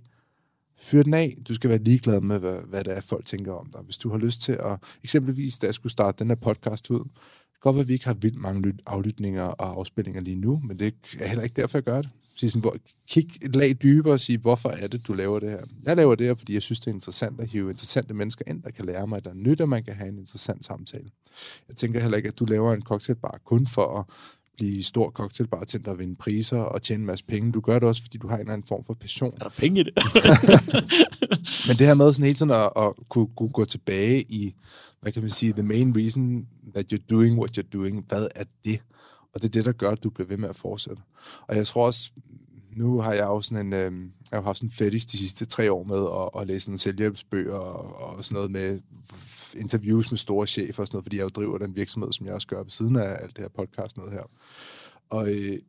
[0.80, 1.38] fyr den af.
[1.48, 3.82] Du skal være ligeglad med, hvad, hvad det er, folk tænker om dig.
[3.82, 4.80] Hvis du har lyst til at...
[5.04, 7.10] Eksempelvis, da jeg skulle starte den her podcast ud,
[7.62, 10.96] godt at vi ikke har vildt mange lyt- aflytninger og afspillinger lige nu, men det
[11.20, 12.10] er heller ikke derfor, jeg gør det.
[12.36, 12.76] Så sådan, hvor,
[13.08, 15.62] kig et lag dybere og sige, hvorfor er det, du laver det her?
[15.84, 18.64] Jeg laver det her, fordi jeg synes, det er interessant at hive interessante mennesker ind,
[18.64, 21.10] der kan lære mig, der er nyt, og man kan have en interessant samtale.
[21.68, 24.06] Jeg tænker heller ikke, at du laver en cocktailbar kun for at
[24.58, 27.52] blive stor cocktailbartender og vinde priser og tjene en masse penge.
[27.52, 29.34] Du gør det også, fordi du har en eller anden form for passion.
[29.34, 29.94] Er der penge i det?
[31.68, 34.54] Men det her med sådan hele tiden at, at kunne, kunne gå tilbage i,
[35.02, 38.44] hvad kan man sige, the main reason that you're doing what you're doing, hvad er
[38.66, 38.80] det?
[39.34, 41.02] Og det er det, der gør, at du bliver ved med at fortsætte.
[41.48, 42.12] Og jeg tror også,
[42.76, 43.92] nu har jeg jo sådan en, øh,
[44.32, 46.80] jeg har haft sådan en fetish de sidste tre år med at, at læse nogle
[46.80, 48.80] selvhjælpsbøger og, og sådan noget med
[49.56, 52.34] interviews med store chefer og sådan noget, fordi jeg jo driver den virksomhed, som jeg
[52.34, 54.24] også gør ved siden af alt det her podcast noget her.
[55.10, 55.60] Og øh,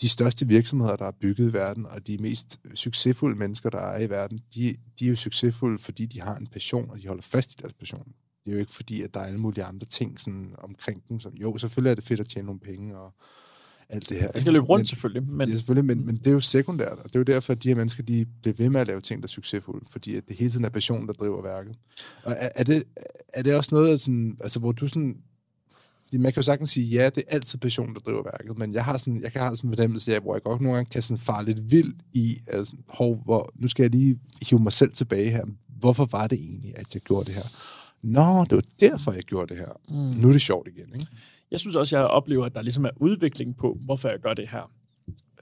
[0.00, 4.00] de største virksomheder, der er bygget i verden, og de mest succesfulde mennesker, der er
[4.00, 7.22] i verden, de, de er jo succesfulde, fordi de har en passion, og de holder
[7.22, 8.12] fast i deres passion.
[8.44, 11.20] Det er jo ikke fordi, at der er alle mulige andre ting sådan, omkring dem.
[11.20, 13.14] Som, jo, selvfølgelig er det fedt at tjene nogle penge og
[13.88, 14.28] alt det her.
[14.34, 15.48] Jeg skal løbe rundt men, selvfølgelig, men.
[15.48, 17.68] Ja, selvfølgelig, men, men det er jo sekundært, og det er jo derfor, at de
[17.68, 20.36] her mennesker, de bliver ved med at lave ting, der er succesfulde, fordi at det
[20.36, 21.76] hele tiden er passion, der driver værket.
[22.22, 22.84] Og er, er, det,
[23.34, 25.16] er det også noget, sådan, altså, hvor du sådan,
[26.12, 28.84] man kan jo sagtens sige, ja, det er altid passion, der driver værket, men jeg
[28.84, 31.02] har sådan, jeg kan have sådan en fornemmelse af, hvor jeg godt nogle gange kan
[31.02, 34.92] sådan fare lidt vild i, altså, hov, hvor, nu skal jeg lige hive mig selv
[34.92, 35.44] tilbage her.
[35.78, 37.44] Hvorfor var det egentlig, at jeg gjorde det her?
[38.02, 39.72] Nå, det var derfor, jeg gjorde det her.
[39.88, 40.20] Mm.
[40.20, 41.06] Nu er det sjovt igen, ikke?
[41.50, 44.48] Jeg synes også, jeg oplever, at der ligesom er udvikling på, hvorfor jeg gør det
[44.48, 44.72] her.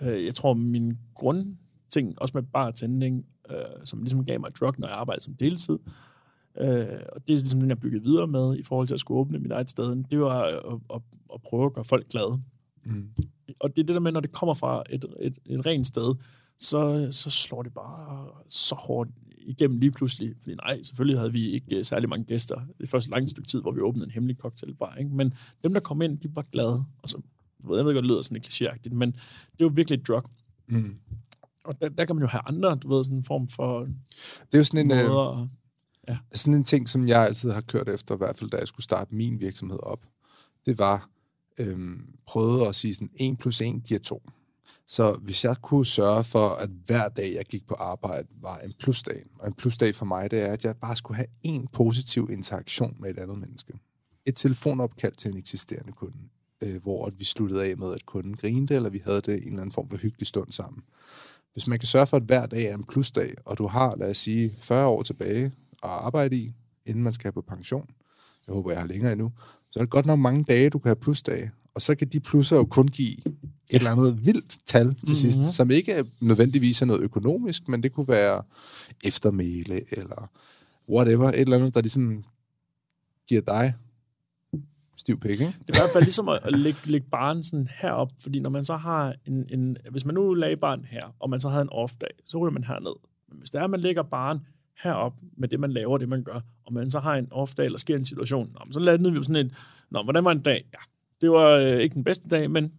[0.01, 4.89] Øh, Jeg tror, min grundting, også med bartending, øh, som ligesom gav mig drug, når
[4.89, 5.79] jeg arbejdede som deltid,
[6.61, 9.21] øh, og det er ligesom den, jeg byggede videre med, i forhold til at skulle
[9.21, 11.01] åbne mit eget sted, det var at, at,
[11.35, 12.43] at prøve at gøre folk glade.
[12.85, 13.09] Mm.
[13.61, 16.15] Og det er det der med, når det kommer fra et, et, et rent sted,
[16.59, 19.11] så, så slår det bare så hårdt
[19.47, 20.34] igennem lige pludselig.
[20.42, 23.61] Fordi nej, selvfølgelig havde vi ikke øh, særlig mange gæster det første lange stykke tid,
[23.61, 24.95] hvor vi åbnede en hemmelig cocktailbar.
[24.97, 25.11] Ikke?
[25.11, 25.34] Men
[25.64, 26.84] dem, der kom ind, de var glade.
[27.03, 27.20] Og så,
[27.62, 29.12] jeg ved godt, det lyder sådan klichéagtigt, men
[29.59, 30.22] det var virkelig et drug.
[30.68, 30.97] Mm.
[31.64, 33.95] Og der, der kan man jo have andre, du ved, sådan en form for Det
[34.53, 35.49] er jo sådan en, øh, måder.
[36.05, 38.68] at- sådan en ting, som jeg altid har kørt efter, i hvert fald da jeg
[38.68, 40.05] skulle starte min virksomhed op.
[40.66, 41.09] Det var,
[41.59, 44.22] øhm, prøvede at sige sådan, 1 plus 1 giver 2.
[44.89, 48.73] Så hvis jeg kunne sørge for, at hver dag, jeg gik på arbejde, var en
[48.81, 52.29] plusdag, og en plusdag for mig, det er, at jeg bare skulle have en positiv
[52.33, 53.73] interaktion med et andet menneske.
[54.27, 56.19] Et telefonopkald til en eksisterende kunde,
[56.61, 59.49] øh, hvor at vi sluttede af med, at kunden grinede, eller vi havde det en
[59.49, 60.83] eller anden form for hyggelig stund sammen.
[61.53, 64.11] Hvis man kan sørge for, at hver dag er en plusdag, og du har, lad
[64.11, 66.55] os sige, 40 år tilbage at arbejde i,
[66.87, 67.91] inden man skal på pension,
[68.47, 69.33] jeg håber, jeg har længere endnu,
[69.71, 71.51] så er det godt nok mange dage, du kan have plusdage.
[71.75, 73.17] Og så kan de plusser jo kun give
[73.71, 75.15] et eller andet vildt tal til mm-hmm.
[75.15, 78.43] sidst, som ikke er nødvendigvis er noget økonomisk, men det kunne være
[79.05, 80.31] eftermæle, eller
[80.89, 82.25] whatever, et eller andet, der ligesom
[83.29, 83.75] giver dig
[84.97, 85.45] stiv pik, ikke?
[85.45, 88.65] Det er i hvert fald ligesom at, lægge, lægge barn sådan herop, fordi når man
[88.65, 91.69] så har en, en hvis man nu lagde barn her, og man så havde en
[91.73, 92.95] off-dag, så ryger man herned.
[93.29, 94.41] Men hvis det er, at man lægger barn
[94.83, 97.79] herop med det, man laver, det man gør, og man så har en off-dag, eller
[97.79, 99.53] sker en situation, nå, men så landede vi på sådan en,
[99.91, 100.65] nå, hvordan var en dag?
[100.73, 100.79] Ja,
[101.21, 102.73] det var øh, ikke den bedste dag, men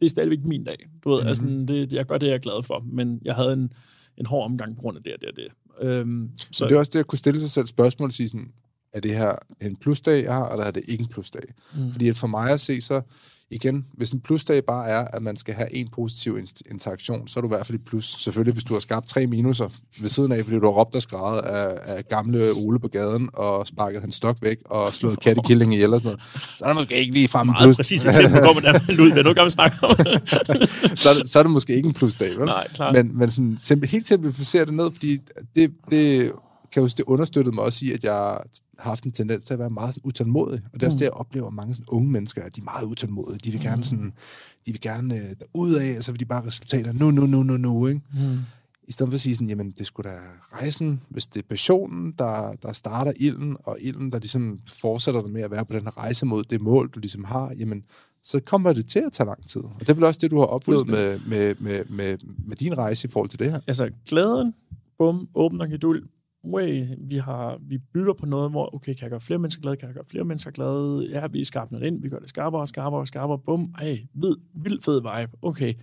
[0.00, 0.76] det er stadigvæk min dag.
[1.04, 1.28] Du ved, mm-hmm.
[1.28, 3.72] altså, det, jeg gør det, jeg er glad for, men jeg havde en,
[4.16, 5.48] en hård omgang på grund af det og det og det.
[5.88, 8.52] Øhm, så det er også det at kunne stille sig selv spørgsmål og sige sådan,
[8.92, 11.42] er det her en plusdag, jeg har, eller er det ikke en plusdag?
[11.76, 11.92] Mm.
[11.92, 13.02] Fordi for mig at se, så
[13.50, 16.38] igen, hvis en plusdag bare er, at man skal have en positiv
[16.70, 18.16] interaktion, så er du i hvert fald i plus.
[18.18, 19.68] Selvfølgelig, hvis du har skabt tre minuser
[20.00, 23.28] ved siden af, fordi du har råbt og skrevet af, af gamle Ole på gaden,
[23.32, 26.22] og sparket hans stok væk, og slået kattekilling ihjel og sådan noget,
[26.58, 27.76] så er det måske ikke lige frem en plus.
[27.76, 29.96] præcis eksempel på, hvordan man ud, det er noget gammelt snak om.
[31.02, 32.46] så, er det, så er det måske ikke en plusdag, vel?
[32.46, 32.94] Nej, klart.
[32.94, 35.18] Men, men sådan, simpel, helt simplificere det ned, fordi
[35.56, 36.32] det, det
[36.74, 38.46] kan jeg huske, det understøttede mig også i, at jeg har
[38.78, 40.62] haft en tendens til at være meget sådan, utålmodig.
[40.72, 40.98] Og det er også mm.
[40.98, 43.38] det, jeg oplever mange sådan, unge mennesker, at de er meget utålmodige.
[43.38, 43.82] De vil gerne, mm.
[43.82, 44.12] sådan,
[44.66, 47.42] de vil gerne uh, ud af, og så vil de bare resultater nu, nu, nu,
[47.42, 47.86] nu, nu.
[47.86, 48.00] Ikke?
[48.14, 48.38] Mm.
[48.88, 50.16] I stedet for at sige sådan, jamen, det skulle da
[50.52, 55.30] rejsen, hvis det er passionen, der, der starter ilden, og ilden, der ligesom fortsætter dig
[55.30, 57.84] med at være på den her rejse mod det mål, du ligesom har, jamen,
[58.22, 59.60] så kommer det til at tage lang tid.
[59.60, 62.78] Og det er vel også det, du har oplevet med, med, med, med, med din
[62.78, 63.60] rejse i forhold til det her.
[63.66, 64.54] Altså, glæden,
[64.98, 66.08] bum, åbner geduld,
[66.44, 69.76] way, vi, har, vi bygger på noget, hvor, okay, kan jeg gøre flere mennesker glade,
[69.76, 72.68] kan jeg gøre flere mennesker glade, ja, vi skarper noget ind, vi gør det skarpere,
[72.68, 75.74] skarpere, skarpere, bum, ej, vid, vild fed vibe, okay.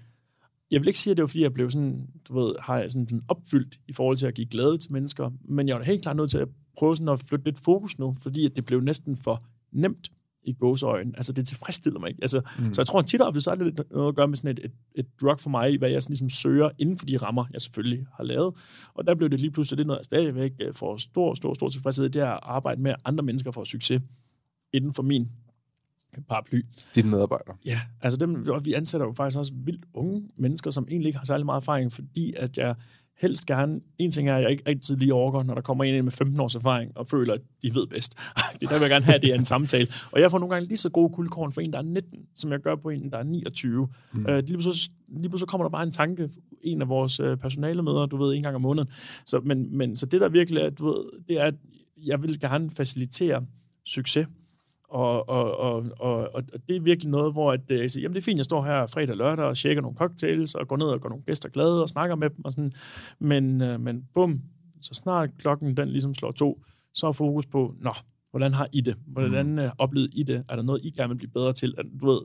[0.72, 2.92] Jeg vil ikke sige, at det var, fordi jeg blev sådan, du ved, har jeg
[2.92, 6.02] sådan den opfyldt i forhold til at give glæde til mennesker, men jeg var helt
[6.02, 6.48] klart nødt til at
[6.78, 10.12] prøve sådan at flytte lidt fokus nu, fordi at det blev næsten for nemt
[10.44, 11.16] i gåseøjen.
[11.18, 12.20] Altså, det tilfredsstiller mig ikke.
[12.22, 12.74] Altså, mm.
[12.74, 14.52] Så jeg tror, at tit ofte, så er det lidt noget at gøre med sådan
[14.52, 17.46] et, et, et drug for mig, hvad jeg sådan ligesom søger inden for de rammer,
[17.54, 18.56] jeg selvfølgelig har lavet.
[18.94, 21.70] Og der blev det lige pludselig det noget, jeg stadigvæk øh, får stor, stor, stor
[21.70, 24.02] tilfredshed, det er at arbejde med, at andre mennesker får succes
[24.74, 25.30] inden for min
[26.30, 26.62] paraply.
[26.96, 27.56] Dine medarbejdere.
[27.66, 31.26] Ja, altså dem, vi ansætter jo faktisk også vildt unge mennesker, som egentlig ikke har
[31.26, 32.76] særlig meget erfaring, fordi at jeg
[33.22, 35.96] helst gerne, en ting er, at jeg ikke altid lige overgår, når der kommer en
[35.96, 38.16] ind med 15 års erfaring og føler, at de ved bedst.
[38.62, 39.88] det der vil jeg gerne have, det er en samtale.
[40.12, 42.52] Og jeg får nogle gange lige så gode guldkorn for en, der er 19, som
[42.52, 43.88] jeg gør på en, der er 29.
[44.14, 44.26] Mm.
[44.26, 46.30] Øh, lige, pludselig, lige pludselig kommer der bare en tanke,
[46.62, 48.90] en af vores øh, personalemøder, du ved, en gang om måneden.
[49.26, 51.56] Så, men, men, så det der virkelig er, du ved, det er, at
[51.98, 53.46] jeg vil gerne facilitere
[53.86, 54.28] succes
[54.92, 58.22] og, og, og, og, og det er virkelig noget, hvor at, jeg siger, jamen det
[58.22, 60.86] er fint, jeg står her fredag og lørdag og tjekker nogle cocktails og går ned
[60.86, 62.72] og går nogle gæster glade og snakker med dem og sådan.
[63.20, 64.42] Men, øh, men bum,
[64.82, 66.62] så snart klokken den ligesom slår to,
[66.94, 67.94] så er fokus på, nå,
[68.32, 68.96] hvordan har I det?
[69.08, 69.60] Hvordan mm.
[69.60, 70.44] øh, oplevede I det?
[70.50, 71.76] Er der noget, I gerne vil blive bedre til?
[72.02, 72.22] Du ved,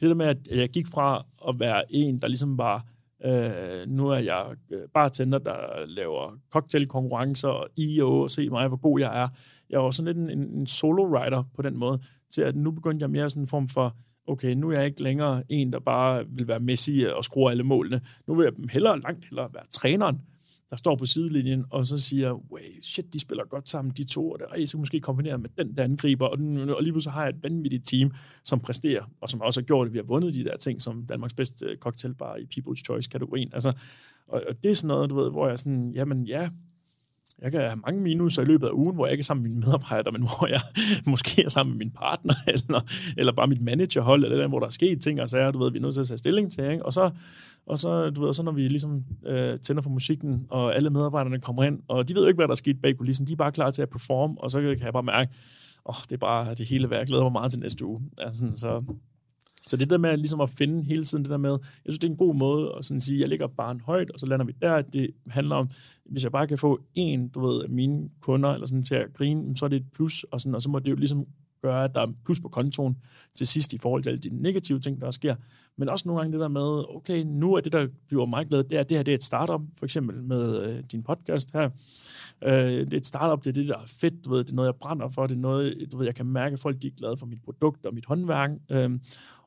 [0.00, 2.84] det der med, at jeg gik fra at være en, der ligesom var
[3.24, 8.76] Øh, nu er jeg øh, bartender, der laver cocktailkonkurrencer og IO, og se mig, hvor
[8.76, 9.28] god jeg er.
[9.70, 13.10] Jeg var sådan lidt en, en solo-writer på den måde, til at nu begyndte jeg
[13.10, 13.96] mere sådan en form for,
[14.28, 17.62] okay, nu er jeg ikke længere en, der bare vil være Messi og skrue alle
[17.62, 18.00] målene.
[18.26, 20.20] Nu vil jeg hellere, langt hellere være træneren,
[20.70, 24.30] der står på sidelinjen, og så siger, way, shit, de spiller godt sammen, de to,
[24.30, 27.12] og det, ej, så måske kombinere med den der angriber, og, den, og lige pludselig
[27.12, 28.12] har jeg et vanvittigt team,
[28.44, 31.06] som præsterer, og som også har gjort, at vi har vundet de der ting, som
[31.06, 33.50] Danmarks bedste øh, cocktailbar i People's Choice-kategorien.
[33.52, 33.72] Altså,
[34.28, 36.50] og, og det er sådan noget, du ved, hvor jeg sådan, jamen ja,
[37.42, 39.50] jeg kan have mange minuser i løbet af ugen, hvor jeg ikke er sammen med
[39.50, 40.60] mine medarbejdere, men hvor jeg
[41.12, 42.80] måske er sammen med min partner, eller,
[43.16, 45.72] eller bare mit managerhold, eller hvor der er sket ting, og så er, du ved,
[45.72, 46.86] vi er nødt til at tage stilling til, ikke?
[46.86, 47.10] Og så,
[47.66, 51.40] og så, du ved, så når vi ligesom øh, tænder for musikken, og alle medarbejderne
[51.40, 53.36] kommer ind, og de ved jo ikke, hvad der er sket bag kulissen, de er
[53.36, 55.32] bare klar til at performe, og så kan jeg bare mærke,
[55.86, 56.98] åh, oh, det er bare det hele værd.
[56.98, 58.00] Jeg glæder mig meget til næste uge.
[58.18, 58.82] Altså, så,
[59.66, 62.06] så det der med ligesom at finde hele tiden det der med, jeg synes, det
[62.06, 64.46] er en god måde at sådan sige, jeg ligger bare en højt, og så lander
[64.46, 64.82] vi der.
[64.82, 65.70] Det handler om,
[66.04, 69.14] hvis jeg bare kan få en, du ved, af mine kunder eller sådan til at
[69.14, 71.26] grine, så er det et plus, og, sådan, og så må det jo ligesom
[71.62, 72.96] gøre, at der er plus på kontoen
[73.34, 75.34] til sidst i forhold til alle de negative ting, der sker.
[75.76, 78.64] Men også nogle gange det der med, okay, nu er det, der bliver mig glad,
[78.64, 81.70] det er, det her det er et startup, for eksempel med øh, din podcast her.
[82.44, 84.54] Øh, det er et startup, det er det, der er fedt, du ved, det er
[84.54, 86.86] noget, jeg brænder for, det er noget, du ved, jeg kan mærke, at folk de
[86.86, 88.50] er glade for mit produkt og mit håndværk.
[88.70, 88.90] Øh,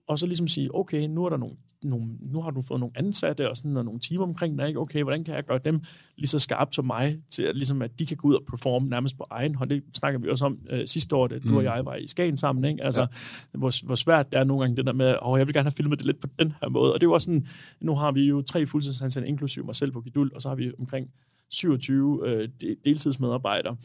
[0.07, 2.97] og så ligesom sige, okay, nu er der nogle, nogle nu har du fået nogle
[2.97, 4.79] ansatte og sådan og nogle timer omkring dig, ikke?
[4.79, 5.81] okay, hvordan kan jeg gøre dem
[6.17, 8.89] lige så skarpt som mig, til at, ligesom, at de kan gå ud og performe
[8.89, 9.69] nærmest på egen hånd.
[9.69, 11.55] Det snakker vi også om øh, sidste år, da du mm.
[11.55, 12.83] og jeg var i Skagen sammen, ikke?
[12.83, 13.57] Altså, ja.
[13.57, 15.71] hvor, hvor svært det er nogle gange det der med, åh, jeg vil gerne have
[15.71, 17.47] filmet det lidt på den her måde, og det var sådan,
[17.81, 20.71] nu har vi jo tre fuldtidsansatte, inklusive mig selv på Gidul, og så har vi
[20.79, 21.07] omkring
[21.49, 22.49] 27 øh,
[22.85, 23.75] deltidsmedarbejdere.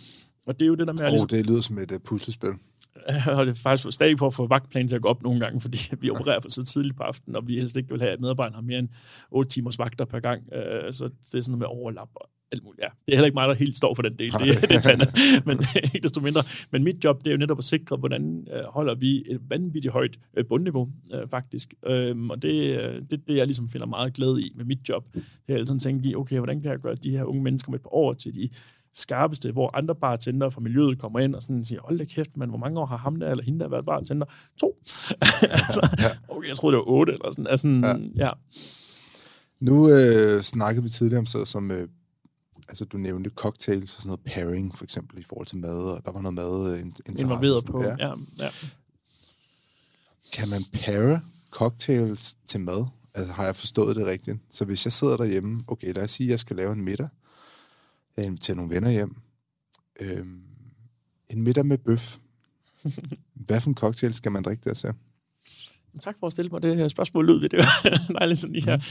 [0.47, 1.03] Og det er jo det der med...
[1.03, 2.51] Åh, oh, ligesom, det lyder som et uh, puslespil.
[3.39, 5.61] og det er faktisk stadig for at få vagtplanen til at gå op nogle gange,
[5.61, 8.21] fordi vi opererer for så tidligt på aftenen, og vi helst ikke vil have, at
[8.21, 8.89] medarbejderne har mere end
[9.31, 10.43] 8 timers vagter per gang.
[10.53, 12.83] Øh, så det er sådan noget med overlap og alt muligt.
[12.83, 14.33] Ja, det er heller ikke mig, der helt står for den del.
[14.33, 15.07] Det, det er Tanne.
[15.47, 16.43] Men ikke desto mindre.
[16.71, 19.93] Men mit job, det er jo netop at sikre, hvordan øh, holder vi et vanvittigt
[19.93, 20.89] højt øh, bundniveau,
[21.31, 21.75] faktisk.
[21.87, 25.05] Øhm, og det er det, det, jeg ligesom finder meget glæde i med mit job.
[25.15, 27.79] Det er altid tænkt i, okay, hvordan kan jeg gøre de her unge mennesker med
[27.79, 28.49] et par år til de
[28.99, 32.49] skarpeste, hvor andre bartender fra miljøet kommer ind og sådan siger, hold da kæft, man,
[32.49, 34.27] hvor mange år har ham der eller hende der været bartender?
[34.61, 34.77] To.
[35.43, 35.89] altså,
[36.29, 37.47] okay, jeg troede, det var otte, eller sådan.
[37.47, 38.25] Altså, ja.
[38.25, 38.31] ja.
[39.61, 41.89] Nu øh, snakkede vi tidligere om så som, øh,
[42.69, 46.03] altså du nævnte cocktails og sådan noget pairing, for eksempel i forhold til mad, og
[46.05, 46.85] der var noget mad øh,
[47.19, 47.83] involveret på.
[47.83, 47.95] Ja.
[47.99, 48.49] Ja, ja.
[50.33, 51.21] Kan man paire
[51.51, 52.87] cocktails til mad?
[53.15, 54.39] Altså, har jeg forstået det rigtigt?
[54.51, 57.09] Så hvis jeg sidder derhjemme, okay, lad os sige, at jeg skal lave en middag,
[58.21, 59.17] jeg inviterer nogle venner hjem,
[60.01, 60.41] øhm,
[61.31, 62.17] en middag med bøf.
[63.47, 64.91] Hvad for en cocktail skal man drikke der til?
[66.03, 67.27] Tak for at stille mig det her spørgsmål.
[67.27, 67.89] Lyd det var
[68.19, 68.77] dejligt sådan lige her.
[68.77, 68.83] Mm.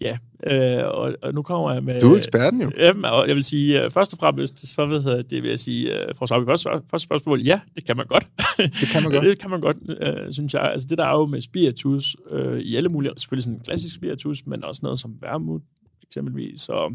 [0.00, 2.00] Ja, øh, og, og nu kommer jeg med...
[2.00, 2.70] Du er eksperten jo.
[2.78, 5.60] Ja, og jeg vil sige, uh, først og fremmest, så ved jeg, det vil jeg
[5.60, 8.28] sige, uh, for at første, første spørgsmål, ja, det kan man godt.
[8.58, 9.24] Det kan man godt.
[9.24, 10.62] det kan man godt, uh, synes jeg.
[10.62, 13.94] Altså det der er jo med spiritus, uh, i alle mulige, selvfølgelig sådan en klassisk
[13.94, 15.62] spiritus, men også noget som vermut,
[16.14, 16.60] eksempelvis.
[16.60, 16.94] Så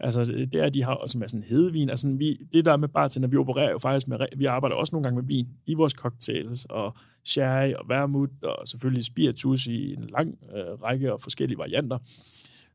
[0.00, 1.90] altså, det er, de har også med sådan hedevin.
[1.90, 5.04] Altså, vi, det der med bartender, vi opererer jo faktisk med, vi arbejder også nogle
[5.04, 10.04] gange med vin i vores cocktails, og sherry og vermut, og selvfølgelig spiritus i en
[10.12, 11.98] lang øh, række og forskellige varianter.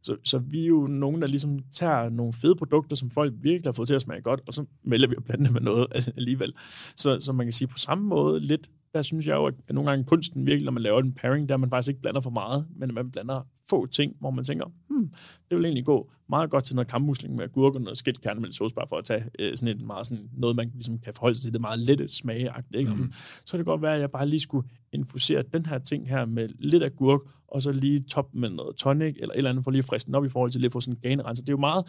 [0.04, 3.68] Så, så vi er jo nogen, der ligesom tager nogle fede produkter, som folk virkelig
[3.68, 5.88] har fået til at smage godt, og så melder vi at blande med noget
[6.18, 6.54] alligevel.
[6.96, 9.90] Så, så man kan sige på samme måde lidt, der synes jeg jo, at nogle
[9.90, 12.66] gange kunsten virkelig, når man laver en pairing, der man faktisk ikke blander for meget,
[12.76, 15.10] men man blander få ting, hvor man tænker, hmm,
[15.50, 18.76] det vil egentlig gå meget godt til noget kammusling med agurk og noget skidt kærnemælksauce,
[18.76, 21.44] bare for at tage øh, sådan et meget sådan, noget, man ligesom kan forholde sig
[21.44, 22.76] til, det meget lette smageagtigt.
[22.76, 22.94] Ikke?
[22.94, 23.12] Mm.
[23.46, 26.26] Så det kan godt være, at jeg bare lige skulle infusere den her ting her
[26.26, 29.72] med lidt agurk, og så lige top med noget tonic, eller et eller andet, for
[29.72, 31.44] lige at friske den op i forhold til lige at få sådan en ganerenser.
[31.44, 31.86] Det er jo meget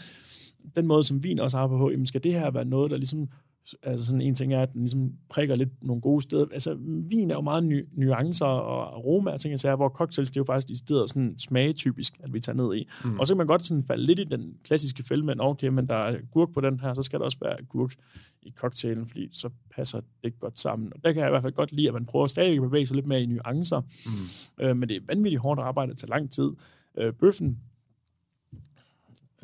[0.74, 3.28] den måde, som vin også har på, jamen skal det her være noget, der ligesom
[3.82, 6.46] Altså sådan en ting er, at den ligesom prikker lidt nogle gode steder.
[6.52, 6.76] Altså
[7.08, 10.36] vin er jo meget ny, nuancer og aroma og ting, jeg siger, hvor cocktails, det
[10.36, 12.88] er jo faktisk i stedet sådan smagetypisk, at vi tager ned i.
[13.04, 13.18] Mm.
[13.18, 15.88] Og så kan man godt sådan falde lidt i den klassiske fælde, men okay, men
[15.88, 17.94] der er gurk på den her, så skal der også være gurk
[18.42, 20.92] i cocktailen, fordi så passer det godt sammen.
[20.94, 22.86] Og der kan jeg i hvert fald godt lide, at man prøver stadig at bevæge
[22.86, 23.80] sig lidt mere i nuancer.
[23.80, 24.64] Mm.
[24.64, 26.50] Øh, men det er vanvittigt hårdt arbejde, tager lang tid.
[26.98, 27.58] Øh, bøffen,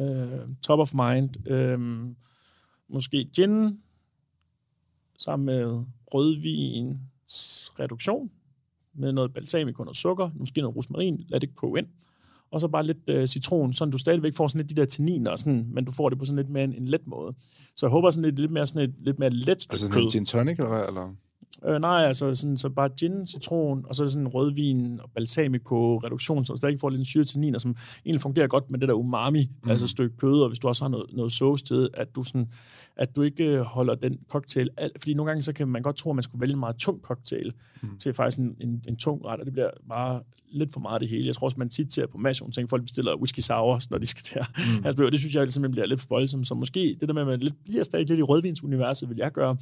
[0.00, 0.28] øh,
[0.62, 1.78] top of mind, øh,
[2.88, 3.78] måske gin,
[5.20, 6.98] sammen med rødvin
[7.80, 8.30] reduktion,
[8.94, 11.86] med noget balsamico og sukker, måske noget rosmarin, lad det koge ind,
[12.50, 15.36] og så bare lidt øh, citron, så du stadigvæk får sådan lidt de der tanniner,
[15.36, 17.34] sådan, men du får det på sådan lidt mere en, en let måde.
[17.76, 20.10] Så jeg håber sådan lidt, lidt mere, sådan et, lidt mere let Altså sådan en
[20.10, 20.88] gin tonic, eller hvad?
[20.88, 21.14] Eller?
[21.64, 25.10] Øh, nej, altså sådan, så bare gin, citron, og så er det sådan rødvin og
[25.14, 28.88] balsamico reduktion, så du stadig får lidt syre tanniner, som egentlig fungerer godt med det
[28.88, 29.70] der umami, mm.
[29.70, 32.48] altså stykke kød, og hvis du også har noget, noget sauce til, at du, sådan,
[32.96, 36.10] at du ikke holder den cocktail, alt, fordi nogle gange så kan man godt tro,
[36.10, 37.98] at man skulle vælge en meget tung cocktail mm.
[37.98, 41.08] til faktisk en, en, en tung ret, og det bliver bare lidt for meget det
[41.08, 41.26] hele.
[41.26, 44.06] Jeg tror også, man tit ser på Mashon, at folk bestiller whisky sours, når de
[44.06, 44.86] skal til mm.
[44.86, 46.46] altså, det synes jeg simpelthen bliver lidt for voldsomt.
[46.46, 49.32] Så måske det der med, at man lidt, bliver stadig lidt i rødvinsuniverset, vil jeg
[49.32, 49.56] gøre.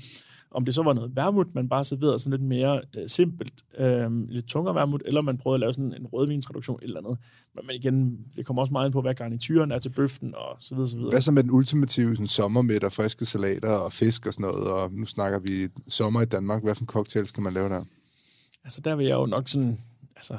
[0.51, 4.28] Om det så var noget vermut, man bare serverede sådan lidt mere øh, simpelt, øh,
[4.28, 7.18] lidt tungere vermut, eller man prøvede at lave sådan en rødvinsreduktion eller andet.
[7.55, 10.57] Men, men igen, det kommer også meget ind på, hvad garnituren er til bøften, og
[10.59, 11.11] så videre, så videre.
[11.11, 14.51] Hvad så med den ultimative sådan, sommer med der friske salater og fisk og sådan
[14.51, 16.62] noget, og nu snakker vi sommer i Danmark.
[16.62, 17.84] Hvad for en cocktail skal man lave der?
[18.64, 19.80] Altså, der vil jeg jo nok sådan,
[20.16, 20.38] altså,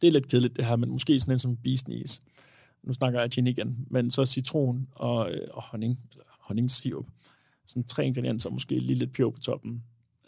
[0.00, 2.20] det er lidt kedeligt det her, men måske sådan en som beesneeze.
[2.82, 7.06] Nu snakker jeg gin igen, men så citron og, øh, og honning, eller honningssirup
[7.70, 9.82] sådan tre ingredienser, måske lige lidt peber på toppen.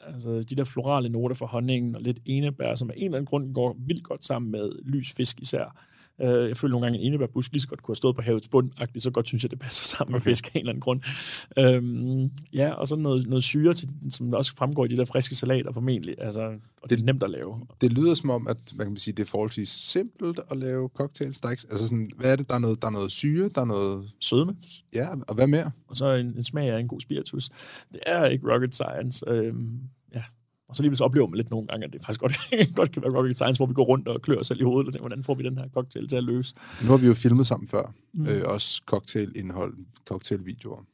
[0.07, 3.27] Altså de der florale noter fra honningen og lidt enebær, som af en eller anden
[3.27, 5.87] grund går vildt godt sammen med lys fisk især.
[6.19, 8.23] Uh, jeg føler nogle gange, at en enebærbusk lige så godt kunne have stået på
[8.23, 10.27] havets bund, så godt synes jeg, det passer sammen okay.
[10.27, 11.01] med fisk af en eller anden grund.
[11.57, 15.35] Uh, ja, og så noget, noget syre, til, som også fremgår i de der friske
[15.35, 16.15] salater formentlig.
[16.19, 16.41] Altså,
[16.83, 17.67] og det, det er nemt at lave.
[17.81, 21.41] Det lyder som om, at man kan sige, det er forholdsvis simpelt at lave cocktails.
[21.41, 22.49] Der er ikke, altså sådan, hvad er det?
[22.49, 24.11] Der er, noget, der er noget syre, der er noget...
[24.21, 24.57] Sødme.
[24.95, 25.71] Ja, og hvad mere?
[25.89, 27.51] Og så en, en smag af en god spiritus.
[27.93, 29.25] Det er ikke rocket science.
[29.31, 29.51] Ja,
[30.73, 32.39] og så lige så oplever man lidt nogle gange, at det faktisk godt,
[32.79, 34.87] godt kan være rocket science, hvor vi går rundt og klør os selv i hovedet
[34.87, 36.55] og tænker, hvordan får vi den her cocktail til at løse?
[36.83, 37.95] Nu har vi jo filmet sammen før.
[38.13, 38.27] Mm.
[38.27, 39.75] Øh, også cocktailindhold,
[40.09, 40.85] cocktailvideoer.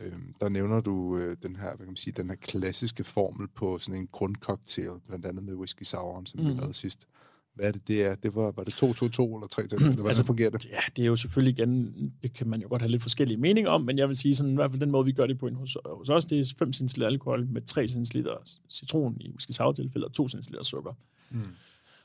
[0.00, 3.48] Øh, der nævner du øh, den her, hvad kan man sige, den her klassiske formel
[3.48, 6.46] på sådan en grundcocktail, blandt andet med whisky sour, som mm.
[6.46, 7.06] vi lavede sidst.
[7.56, 8.14] Hvad er det, det er?
[8.14, 10.66] Det var, var det 2-2-2 eller 3 3 Hvordan altså, fungerer det?
[10.66, 13.70] Ja, det er jo selvfølgelig igen, det kan man jo godt have lidt forskellige meninger
[13.70, 15.50] om, men jeg vil sige sådan, i hvert fald den måde, vi gør det på
[15.54, 18.26] hos, hos os, det er 5 cl alkohol med 3 cl
[18.70, 20.92] citron i whisky sour tilfælde og 2 cl sukker.
[21.30, 21.40] Mm.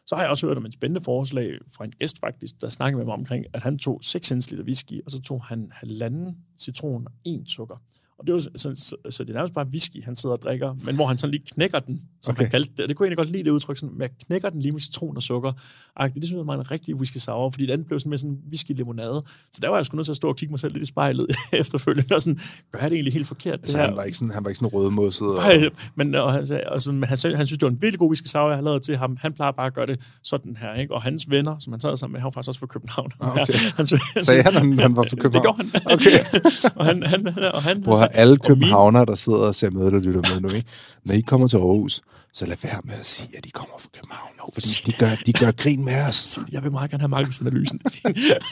[0.06, 2.97] Så har jeg også hørt om et spændende forslag fra en gæst faktisk, der snakkede
[2.97, 7.08] med mig omkring, at han tog 6 cl whisky, og så tog han halvanden citron
[7.08, 7.76] og en sukker.
[8.22, 10.76] Og det var, så, så, så, det er nærmest bare whisky, han sidder og drikker,
[10.86, 12.43] men hvor han sådan lige knækker den, som Okay.
[12.43, 12.89] han kaldte det.
[12.89, 14.80] Det kunne jeg egentlig godt lide det udtryk, sådan, med at knækker den lige med
[14.80, 15.51] citron og sukker.
[15.99, 18.38] Ej, det synes jeg var en rigtig whisky sour, fordi den blev sådan med sådan
[18.49, 19.24] whisky limonade.
[19.51, 20.86] Så der var jeg sgu nødt til at stå og kigge mig selv lidt i
[20.86, 22.39] spejlet efterfølgende, og sådan,
[22.72, 23.61] gør jeg det egentlig helt forkert?
[23.61, 23.86] Det Så her?
[23.86, 25.28] han var ikke sådan, han var ikke sådan rødmosset.
[25.28, 27.72] Og, Nej, men, og han, sagde, og så, men han, sagde, han synes, det var
[27.72, 29.17] en virkelig god whisky sour, jeg har lavet til ham.
[29.22, 30.93] Han plejer bare at gøre det sådan her, ikke?
[30.93, 33.11] Og hans venner, som han sad sammen med, han var faktisk også fra København.
[33.22, 33.53] Ah, okay.
[33.78, 33.86] han,
[34.24, 35.32] Sagde han, han, han var fra København?
[35.34, 35.93] Det gjorde han.
[35.93, 36.72] Okay.
[36.76, 39.91] og han, han, og han, så- høre, alle og københavnere, der sidder og ser med,
[39.91, 40.70] der lytter med nu, ikke?
[41.05, 42.01] Når I kommer til Aarhus,
[42.34, 44.32] så lad være med at sige, at de kommer fra København.
[44.53, 46.39] Fordi de gør, de gør grin med os.
[46.51, 47.80] Jeg vil meget gerne have markedsanalysen.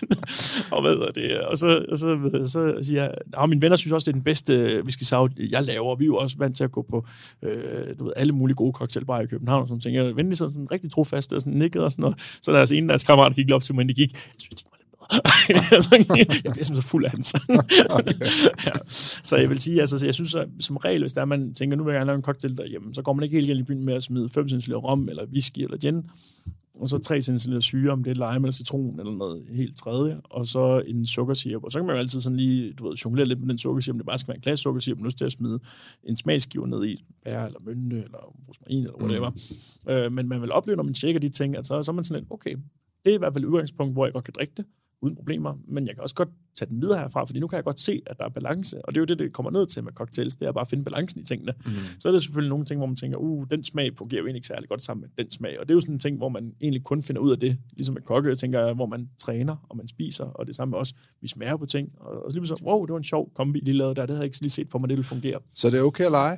[0.74, 1.42] og hvad hedder det?
[1.42, 3.12] Og så, og så, så siger jeg,
[3.44, 5.96] at mine venner synes også, det er den bedste whisky sour, jeg laver.
[5.96, 7.06] Vi er jo også vant til at gå på
[7.44, 9.62] øh, du ved, alle mulige gode cocktailbarer i København.
[9.62, 9.96] Og sådan ting.
[9.96, 12.38] Jeg er venlig sådan, sådan rigtig trofast og sådan nikket og sådan noget.
[12.42, 14.14] Så deres ene deres kammerater gik op til mig, inden de gik.
[14.14, 14.79] Jeg synes, de.
[16.46, 17.34] jeg bliver så fuld af hans.
[18.66, 18.72] ja.
[19.24, 21.78] Så jeg vil sige, altså, jeg synes, at som regel, hvis der er, man tænker,
[21.78, 23.64] nu vil jeg gerne lave en cocktail derhjemme, så går man ikke helt galt i
[23.64, 26.04] byen med at smide 5 cl rom, eller whisky, eller gin,
[26.74, 30.22] og så 3 cl syre, om det er lime eller citron, eller noget helt tredje,
[30.24, 31.64] og så en sukkersirup.
[31.64, 33.98] Og så kan man jo altid sådan lige, du ved, jonglere lidt med den sukkersirup,
[33.98, 35.60] det bare skal være en glas sukkersirup, men lyst til at smide
[36.04, 39.30] en smagsgiver ned i, bær eller mynte, eller rosmarin, eller whatever.
[39.30, 39.92] Mm.
[39.92, 42.04] Øh, men man vil opleve, når man tjekker de ting, at så, så er man
[42.04, 42.56] sådan lidt, okay,
[43.06, 44.66] det er i hvert fald et udgangspunkt, hvor jeg godt kan drikke det,
[45.02, 47.64] uden problemer, men jeg kan også godt tage den videre herfra, fordi nu kan jeg
[47.64, 49.84] godt se, at der er balance, og det er jo det, det kommer ned til
[49.84, 51.54] med cocktails, det er bare at finde balancen i tingene.
[51.66, 51.72] Mm.
[52.00, 54.38] Så er der selvfølgelig nogle ting, hvor man tænker, uh, den smag fungerer jo egentlig
[54.38, 56.30] ikke særlig godt sammen med den smag, og det er jo sådan en ting, hvor
[56.30, 59.56] man egentlig kun finder ud af det, ligesom med kokke, tænker jeg, hvor man træner,
[59.70, 62.62] og man spiser, og det samme os, vi smager på ting, og, og lige så,
[62.66, 64.70] wow, det var en sjov kombi, lige lavede der, det havde jeg ikke lige set
[64.70, 65.40] for mig, det ville fungere.
[65.54, 66.38] Så det er okay at lege?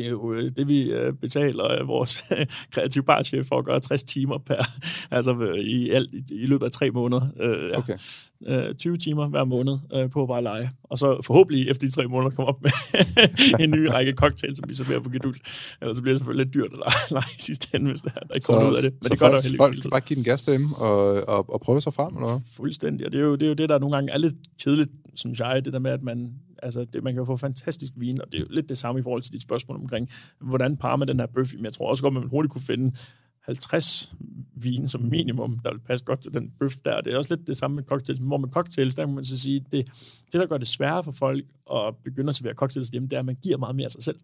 [0.00, 2.24] Det er jo øh, det, vi øh, betaler af vores
[2.74, 4.62] kreative barchef for at gøre 60 timer per,
[5.16, 7.26] altså øh, i, alt, i, løbet af tre måneder.
[7.40, 7.78] Øh, ja.
[7.78, 7.98] Okay.
[8.46, 10.70] øh, 20 timer hver måned øh, på at bare lege.
[10.82, 12.70] Og så forhåbentlig efter de tre måneder komme op med
[13.64, 15.36] en ny række cocktails, som vi serverer på Geduld.
[15.80, 18.34] Ellers så bliver det selvfølgelig lidt dyrt at lege, i sidste ende, hvis der, der
[18.34, 18.92] ikke kommer noget af det.
[18.92, 21.28] Men så det gør der folk, jo folk skal bare give den gas derhjemme og,
[21.28, 22.40] og, og prøve sig frem, eller hvad?
[22.56, 23.06] Fuldstændig.
[23.06, 25.40] Og det er, jo, det er jo det, der nogle gange er lidt kedeligt, synes
[25.40, 28.26] jeg, det der med, at man, altså, det, man kan jo få fantastisk vin, og
[28.32, 30.08] det er jo lidt det samme i forhold til dit spørgsmål omkring,
[30.40, 31.54] hvordan parer man den her bøf.
[31.54, 32.96] Men jeg tror også godt, man hurtigt kunne finde
[33.40, 34.14] 50
[34.56, 37.00] vin som minimum, der vil passe godt til den bøf der.
[37.00, 38.18] Det er også lidt det samme med cocktails.
[38.18, 39.86] Hvor med cocktails, der kan man så sige, det,
[40.32, 43.20] det der gør det sværere for folk at begynde at servere cocktails hjemme, det er,
[43.20, 44.16] at man giver meget mere af sig selv.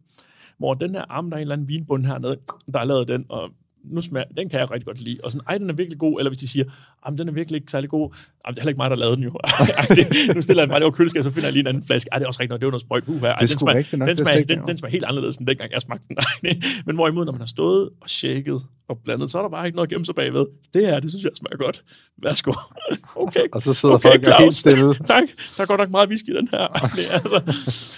[0.58, 2.36] Hvor den her arm, der er en eller anden vinbund hernede,
[2.72, 3.50] der har lavet den, og
[3.90, 5.18] nu smager, den kan jeg rigtig godt lide.
[5.24, 6.20] Og sådan, ej, den er virkelig god.
[6.20, 6.64] Eller hvis de siger,
[7.06, 8.00] jamen, den er virkelig ikke særlig god.
[8.00, 9.30] Jamen, det er heller ikke mig, der lavede den jo.
[9.44, 11.82] Ej, det, nu stiller jeg den bare over køleskab, så finder jeg lige en anden
[11.82, 12.08] flaske.
[12.12, 13.04] Ej, det er også rigtigt, nok, det var noget sprøjt.
[13.06, 15.82] Uh, ej, den smager, den, er smager, den, den smager helt anderledes, end dengang jeg
[15.82, 16.16] smagte den.
[16.44, 19.66] Ej, Men hvorimod, når man har stået og shaket og blandet, så er der bare
[19.66, 20.46] ikke noget at gemme sig bagved.
[20.74, 21.84] Det her, det synes jeg smager godt.
[22.22, 22.52] Værsgo.
[23.16, 23.40] Okay.
[23.52, 24.40] Og så sidder Okay, folk er Claus.
[24.40, 24.94] helt stille.
[25.14, 25.22] tak.
[25.56, 26.66] Der er godt nok meget whisky i den her.
[26.68, 27.42] Det, er altså,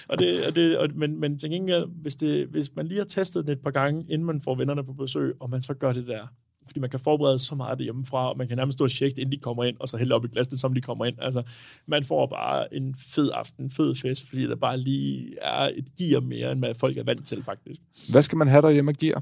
[0.09, 3.05] og det, og det, og, men, men til gengæld, hvis, det, hvis man lige har
[3.05, 5.93] testet den et par gange, inden man får vennerne på besøg, og man så gør
[5.93, 6.21] det der,
[6.67, 9.33] fordi man kan forberede så meget hjemmefra, og man kan nærmest stå og tjekke inden
[9.33, 11.17] de kommer ind, og så hælde op i glasset, som de kommer ind.
[11.21, 11.43] Altså,
[11.87, 15.85] man får bare en fed aften, en fed fest, fordi der bare lige er et
[15.99, 17.81] gear mere, end hvad folk er vant til, faktisk.
[18.11, 19.21] Hvad skal man have derhjemme og giver?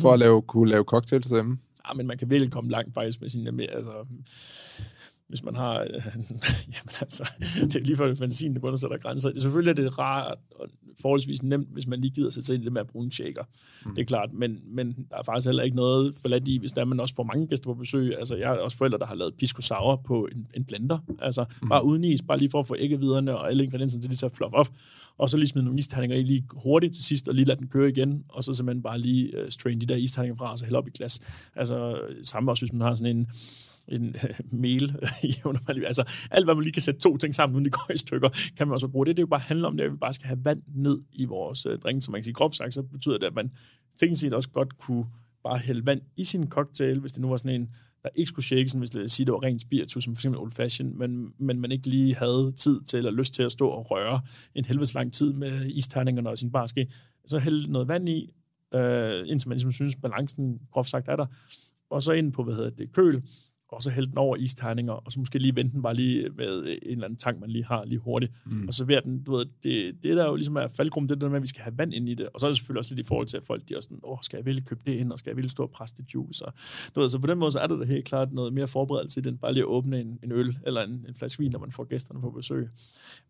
[0.00, 1.58] For at lave, kunne lave cocktails derhjemme?
[1.88, 4.06] Ja, men man kan virkelig komme langt faktisk med sine, altså,
[5.34, 5.88] hvis man har, øh,
[6.74, 9.28] jamen altså, det er lige før fantasien, der går og sætter grænser.
[9.28, 10.68] Det er selvfølgelig er det rart og
[11.00, 13.10] forholdsvis nemt, hvis man lige gider sætte sig ind i det med at bruge en
[13.10, 13.42] shaker.
[13.84, 13.94] Mm.
[13.94, 16.80] Det er klart, men, men der er faktisk heller ikke noget forladt i, hvis der
[16.80, 18.18] er man også får mange gæster på besøg.
[18.18, 20.98] Altså, jeg har også forældre, der har lavet pisco sour på en, en blender.
[21.18, 21.68] Altså, mm.
[21.68, 24.28] bare uden is, bare lige for at få æggeviderne og alle ingredienserne til lige så
[24.28, 24.68] fluff op.
[25.18, 27.68] Og så lige smide nogle isterninger i lige hurtigt til sidst, og lige lade den
[27.68, 30.64] køre igen, og så simpelthen bare lige uh, strain de der isterninger fra, og så
[30.64, 31.20] hælde op i glas.
[31.56, 33.26] Altså, samme også, hvis man har sådan en,
[33.88, 35.34] en øh, mel i.
[35.86, 38.28] Altså alt, hvad man lige kan sætte to ting sammen, uden de går i stykker,
[38.56, 39.06] kan man også bruge.
[39.06, 41.24] Det, det jo bare handler om, det at vi bare skal have vand ned i
[41.24, 43.52] vores øh, drink, som man kan sige groft sagt, så betyder det, at man
[43.96, 45.04] teknisk set også godt kunne
[45.44, 47.68] bare hælde vand i sin cocktail, hvis det nu var sådan en,
[48.02, 50.40] der ikke skulle shake, sådan, hvis det sige, det var rent spiritus, som for eksempel
[50.40, 53.68] old fashion, men, men man ikke lige havde tid til, eller lyst til at stå
[53.68, 54.20] og røre
[54.54, 56.86] en helvedes lang tid med isterningerne og sin barske,
[57.26, 58.30] så hælde noget vand i,
[58.74, 61.26] øh, indtil man ligesom synes, balancen groft sagt er der,
[61.90, 63.22] og så ind på, hvad hedder det, køl,
[63.74, 66.62] og så hælde den over isterninger, og så måske lige vente den bare lige med
[66.66, 68.68] en eller anden tang, man lige har lige hurtigt, mm.
[68.68, 69.22] og servere den.
[69.22, 71.62] Du ved, det, det der jo ligesom er faldgrum, det der med, at vi skal
[71.62, 73.36] have vand ind i det, og så er det selvfølgelig også lidt i forhold til,
[73.36, 75.36] at folk de er sådan, åh, skal jeg virkelig købe det ind, og skal jeg
[75.36, 76.52] virkelig stå og presse det juice, og
[76.94, 79.20] du ved, så på den måde, så er det da helt klart noget mere forberedelse
[79.20, 81.58] i den, bare lige at åbne en, en øl, eller en, en flaske vin, når
[81.58, 82.68] man får gæsterne på besøg.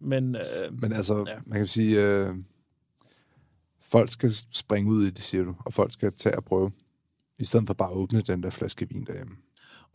[0.00, 1.34] Men, øh, Men altså, ja.
[1.46, 2.34] man kan sige, øh,
[3.82, 6.70] folk skal springe ud i det, siger du, og folk skal tage og prøve,
[7.38, 9.36] i stedet for bare at åbne den der flaske vin derhjemme.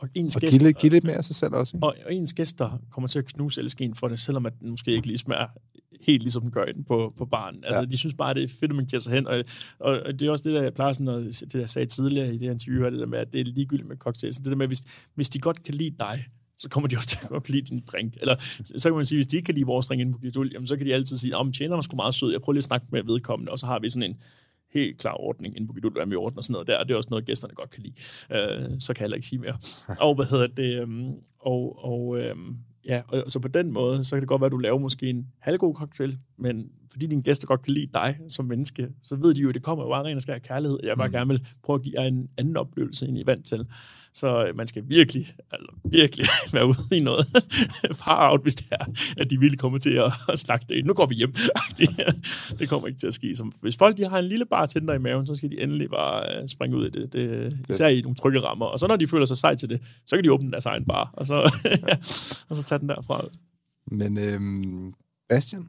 [0.00, 1.86] Og ens Og gæster, give lidt, give lidt mere af sig selv også, ikke?
[1.86, 4.90] Og, og ens gæster kommer til at knuse elskeen for det, selvom at den måske
[4.92, 5.46] ikke lige smager
[6.06, 7.64] helt ligesom den gør inde på, på baren.
[7.64, 7.86] Altså, Ja.
[7.86, 9.44] de synes bare, det er fedt, at man giver sig hen, og,
[9.78, 11.86] og, og det er også det, der jeg plejer sådan, at, det der jeg sagde
[11.86, 14.36] tidligere i det her interview, det der med, at det er ligegyldigt med cocktails.
[14.36, 14.82] Det der med, hvis,
[15.14, 16.24] hvis de godt kan lide dig,
[16.58, 18.16] så kommer de også til at godt kunne lide din drink.
[18.20, 20.50] Eller så kan man sige, hvis de ikke kan lide vores drink inde på Gidul,
[20.52, 22.60] jamen så kan de altid sige, om tjeneren er sgu meget sød, jeg prøver lige
[22.60, 24.16] at snakke med vedkommende, og så har vi sådan en
[24.72, 26.98] helt klar ordning inde på Gidul, hvad vi ordner sådan noget der, og det er
[26.98, 27.94] også noget, gæsterne godt kan lide.
[28.32, 29.56] Øh, så kan jeg heller ikke sige mere.
[30.06, 30.82] og hvad hedder det?
[30.82, 32.56] øhm, og, og øhm,
[32.86, 35.10] ja, og så på den måde, så kan det godt være, at du laver måske
[35.10, 39.34] en halvgod cocktail, men fordi dine gæster godt kan lide dig som menneske, så ved
[39.34, 40.78] de jo, at det kommer jo bare ren og skær kærlighed.
[40.82, 43.46] Jeg bare gerne vil prøve at give jer en anden oplevelse, end I er vant
[43.46, 43.66] til.
[44.12, 47.26] Så øh, man skal virkelig, altså virkelig være ude i noget
[48.04, 48.84] far out, hvis det er,
[49.18, 50.84] at de virkelig kommer til at, at snakke det.
[50.84, 51.34] Nu går vi hjem.
[52.58, 53.36] det kommer ikke til at ske.
[53.36, 56.42] Så hvis folk de har en lille bartender i maven, så skal de endelig bare
[56.42, 57.12] øh, springe ud i det.
[57.12, 57.56] det.
[57.68, 58.66] Især i nogle trygge rammer.
[58.66, 60.84] Og så når de føler sig sej til det, så kan de åbne deres egen
[60.84, 61.34] bar, og så,
[62.48, 63.24] og så tage den derfra.
[63.90, 64.94] Men øhm,
[65.28, 65.68] Bastian,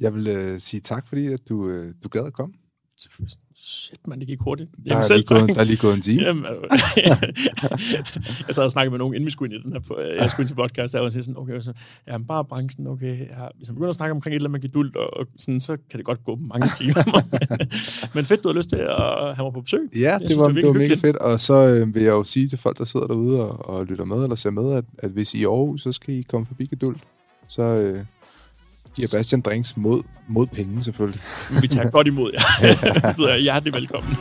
[0.00, 2.54] jeg vil øh, sige tak, fordi at du, øh, du gad at komme.
[2.98, 3.38] Selvfølgelig.
[3.68, 4.70] Shit, man, det gik hurtigt.
[4.70, 6.22] Der Jamen, er, selv lige gået, der er lige gået en time.
[6.22, 6.44] Jamen,
[8.46, 10.30] jeg sad og snakkede med nogen, inden vi skulle ind i den her, øh, jeg
[10.30, 11.72] skulle til podcast, der var sådan, okay, så,
[12.06, 14.68] ja, bare branchen, okay, ja, hvis man begynder at snakke omkring et eller andet med
[14.68, 17.22] geduld, og, og sådan, så kan det godt gå mange timer.
[18.16, 19.80] Men fedt, du har lyst til at have mig på besøg.
[19.94, 21.00] Ja, Jeg det synes, var, det er det var mega hyggeligt.
[21.00, 23.86] fedt, og så øh, vil jeg jo sige til folk, der sidder derude og, og
[23.86, 26.22] lytter med, eller ser med, at, at hvis I er i Aarhus, så skal I
[26.22, 26.96] komme forbi Geduld.
[27.48, 28.04] Så øh,
[28.96, 31.20] giver Bastian drinks mod, mod penge, selvfølgelig.
[31.60, 33.12] Vi tager godt imod jer.
[33.18, 34.16] Du er hjertelig velkommen.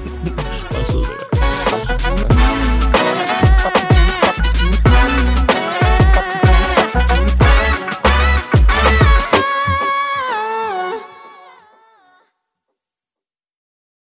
[0.80, 1.04] Og søde.
[1.34, 1.35] Ja.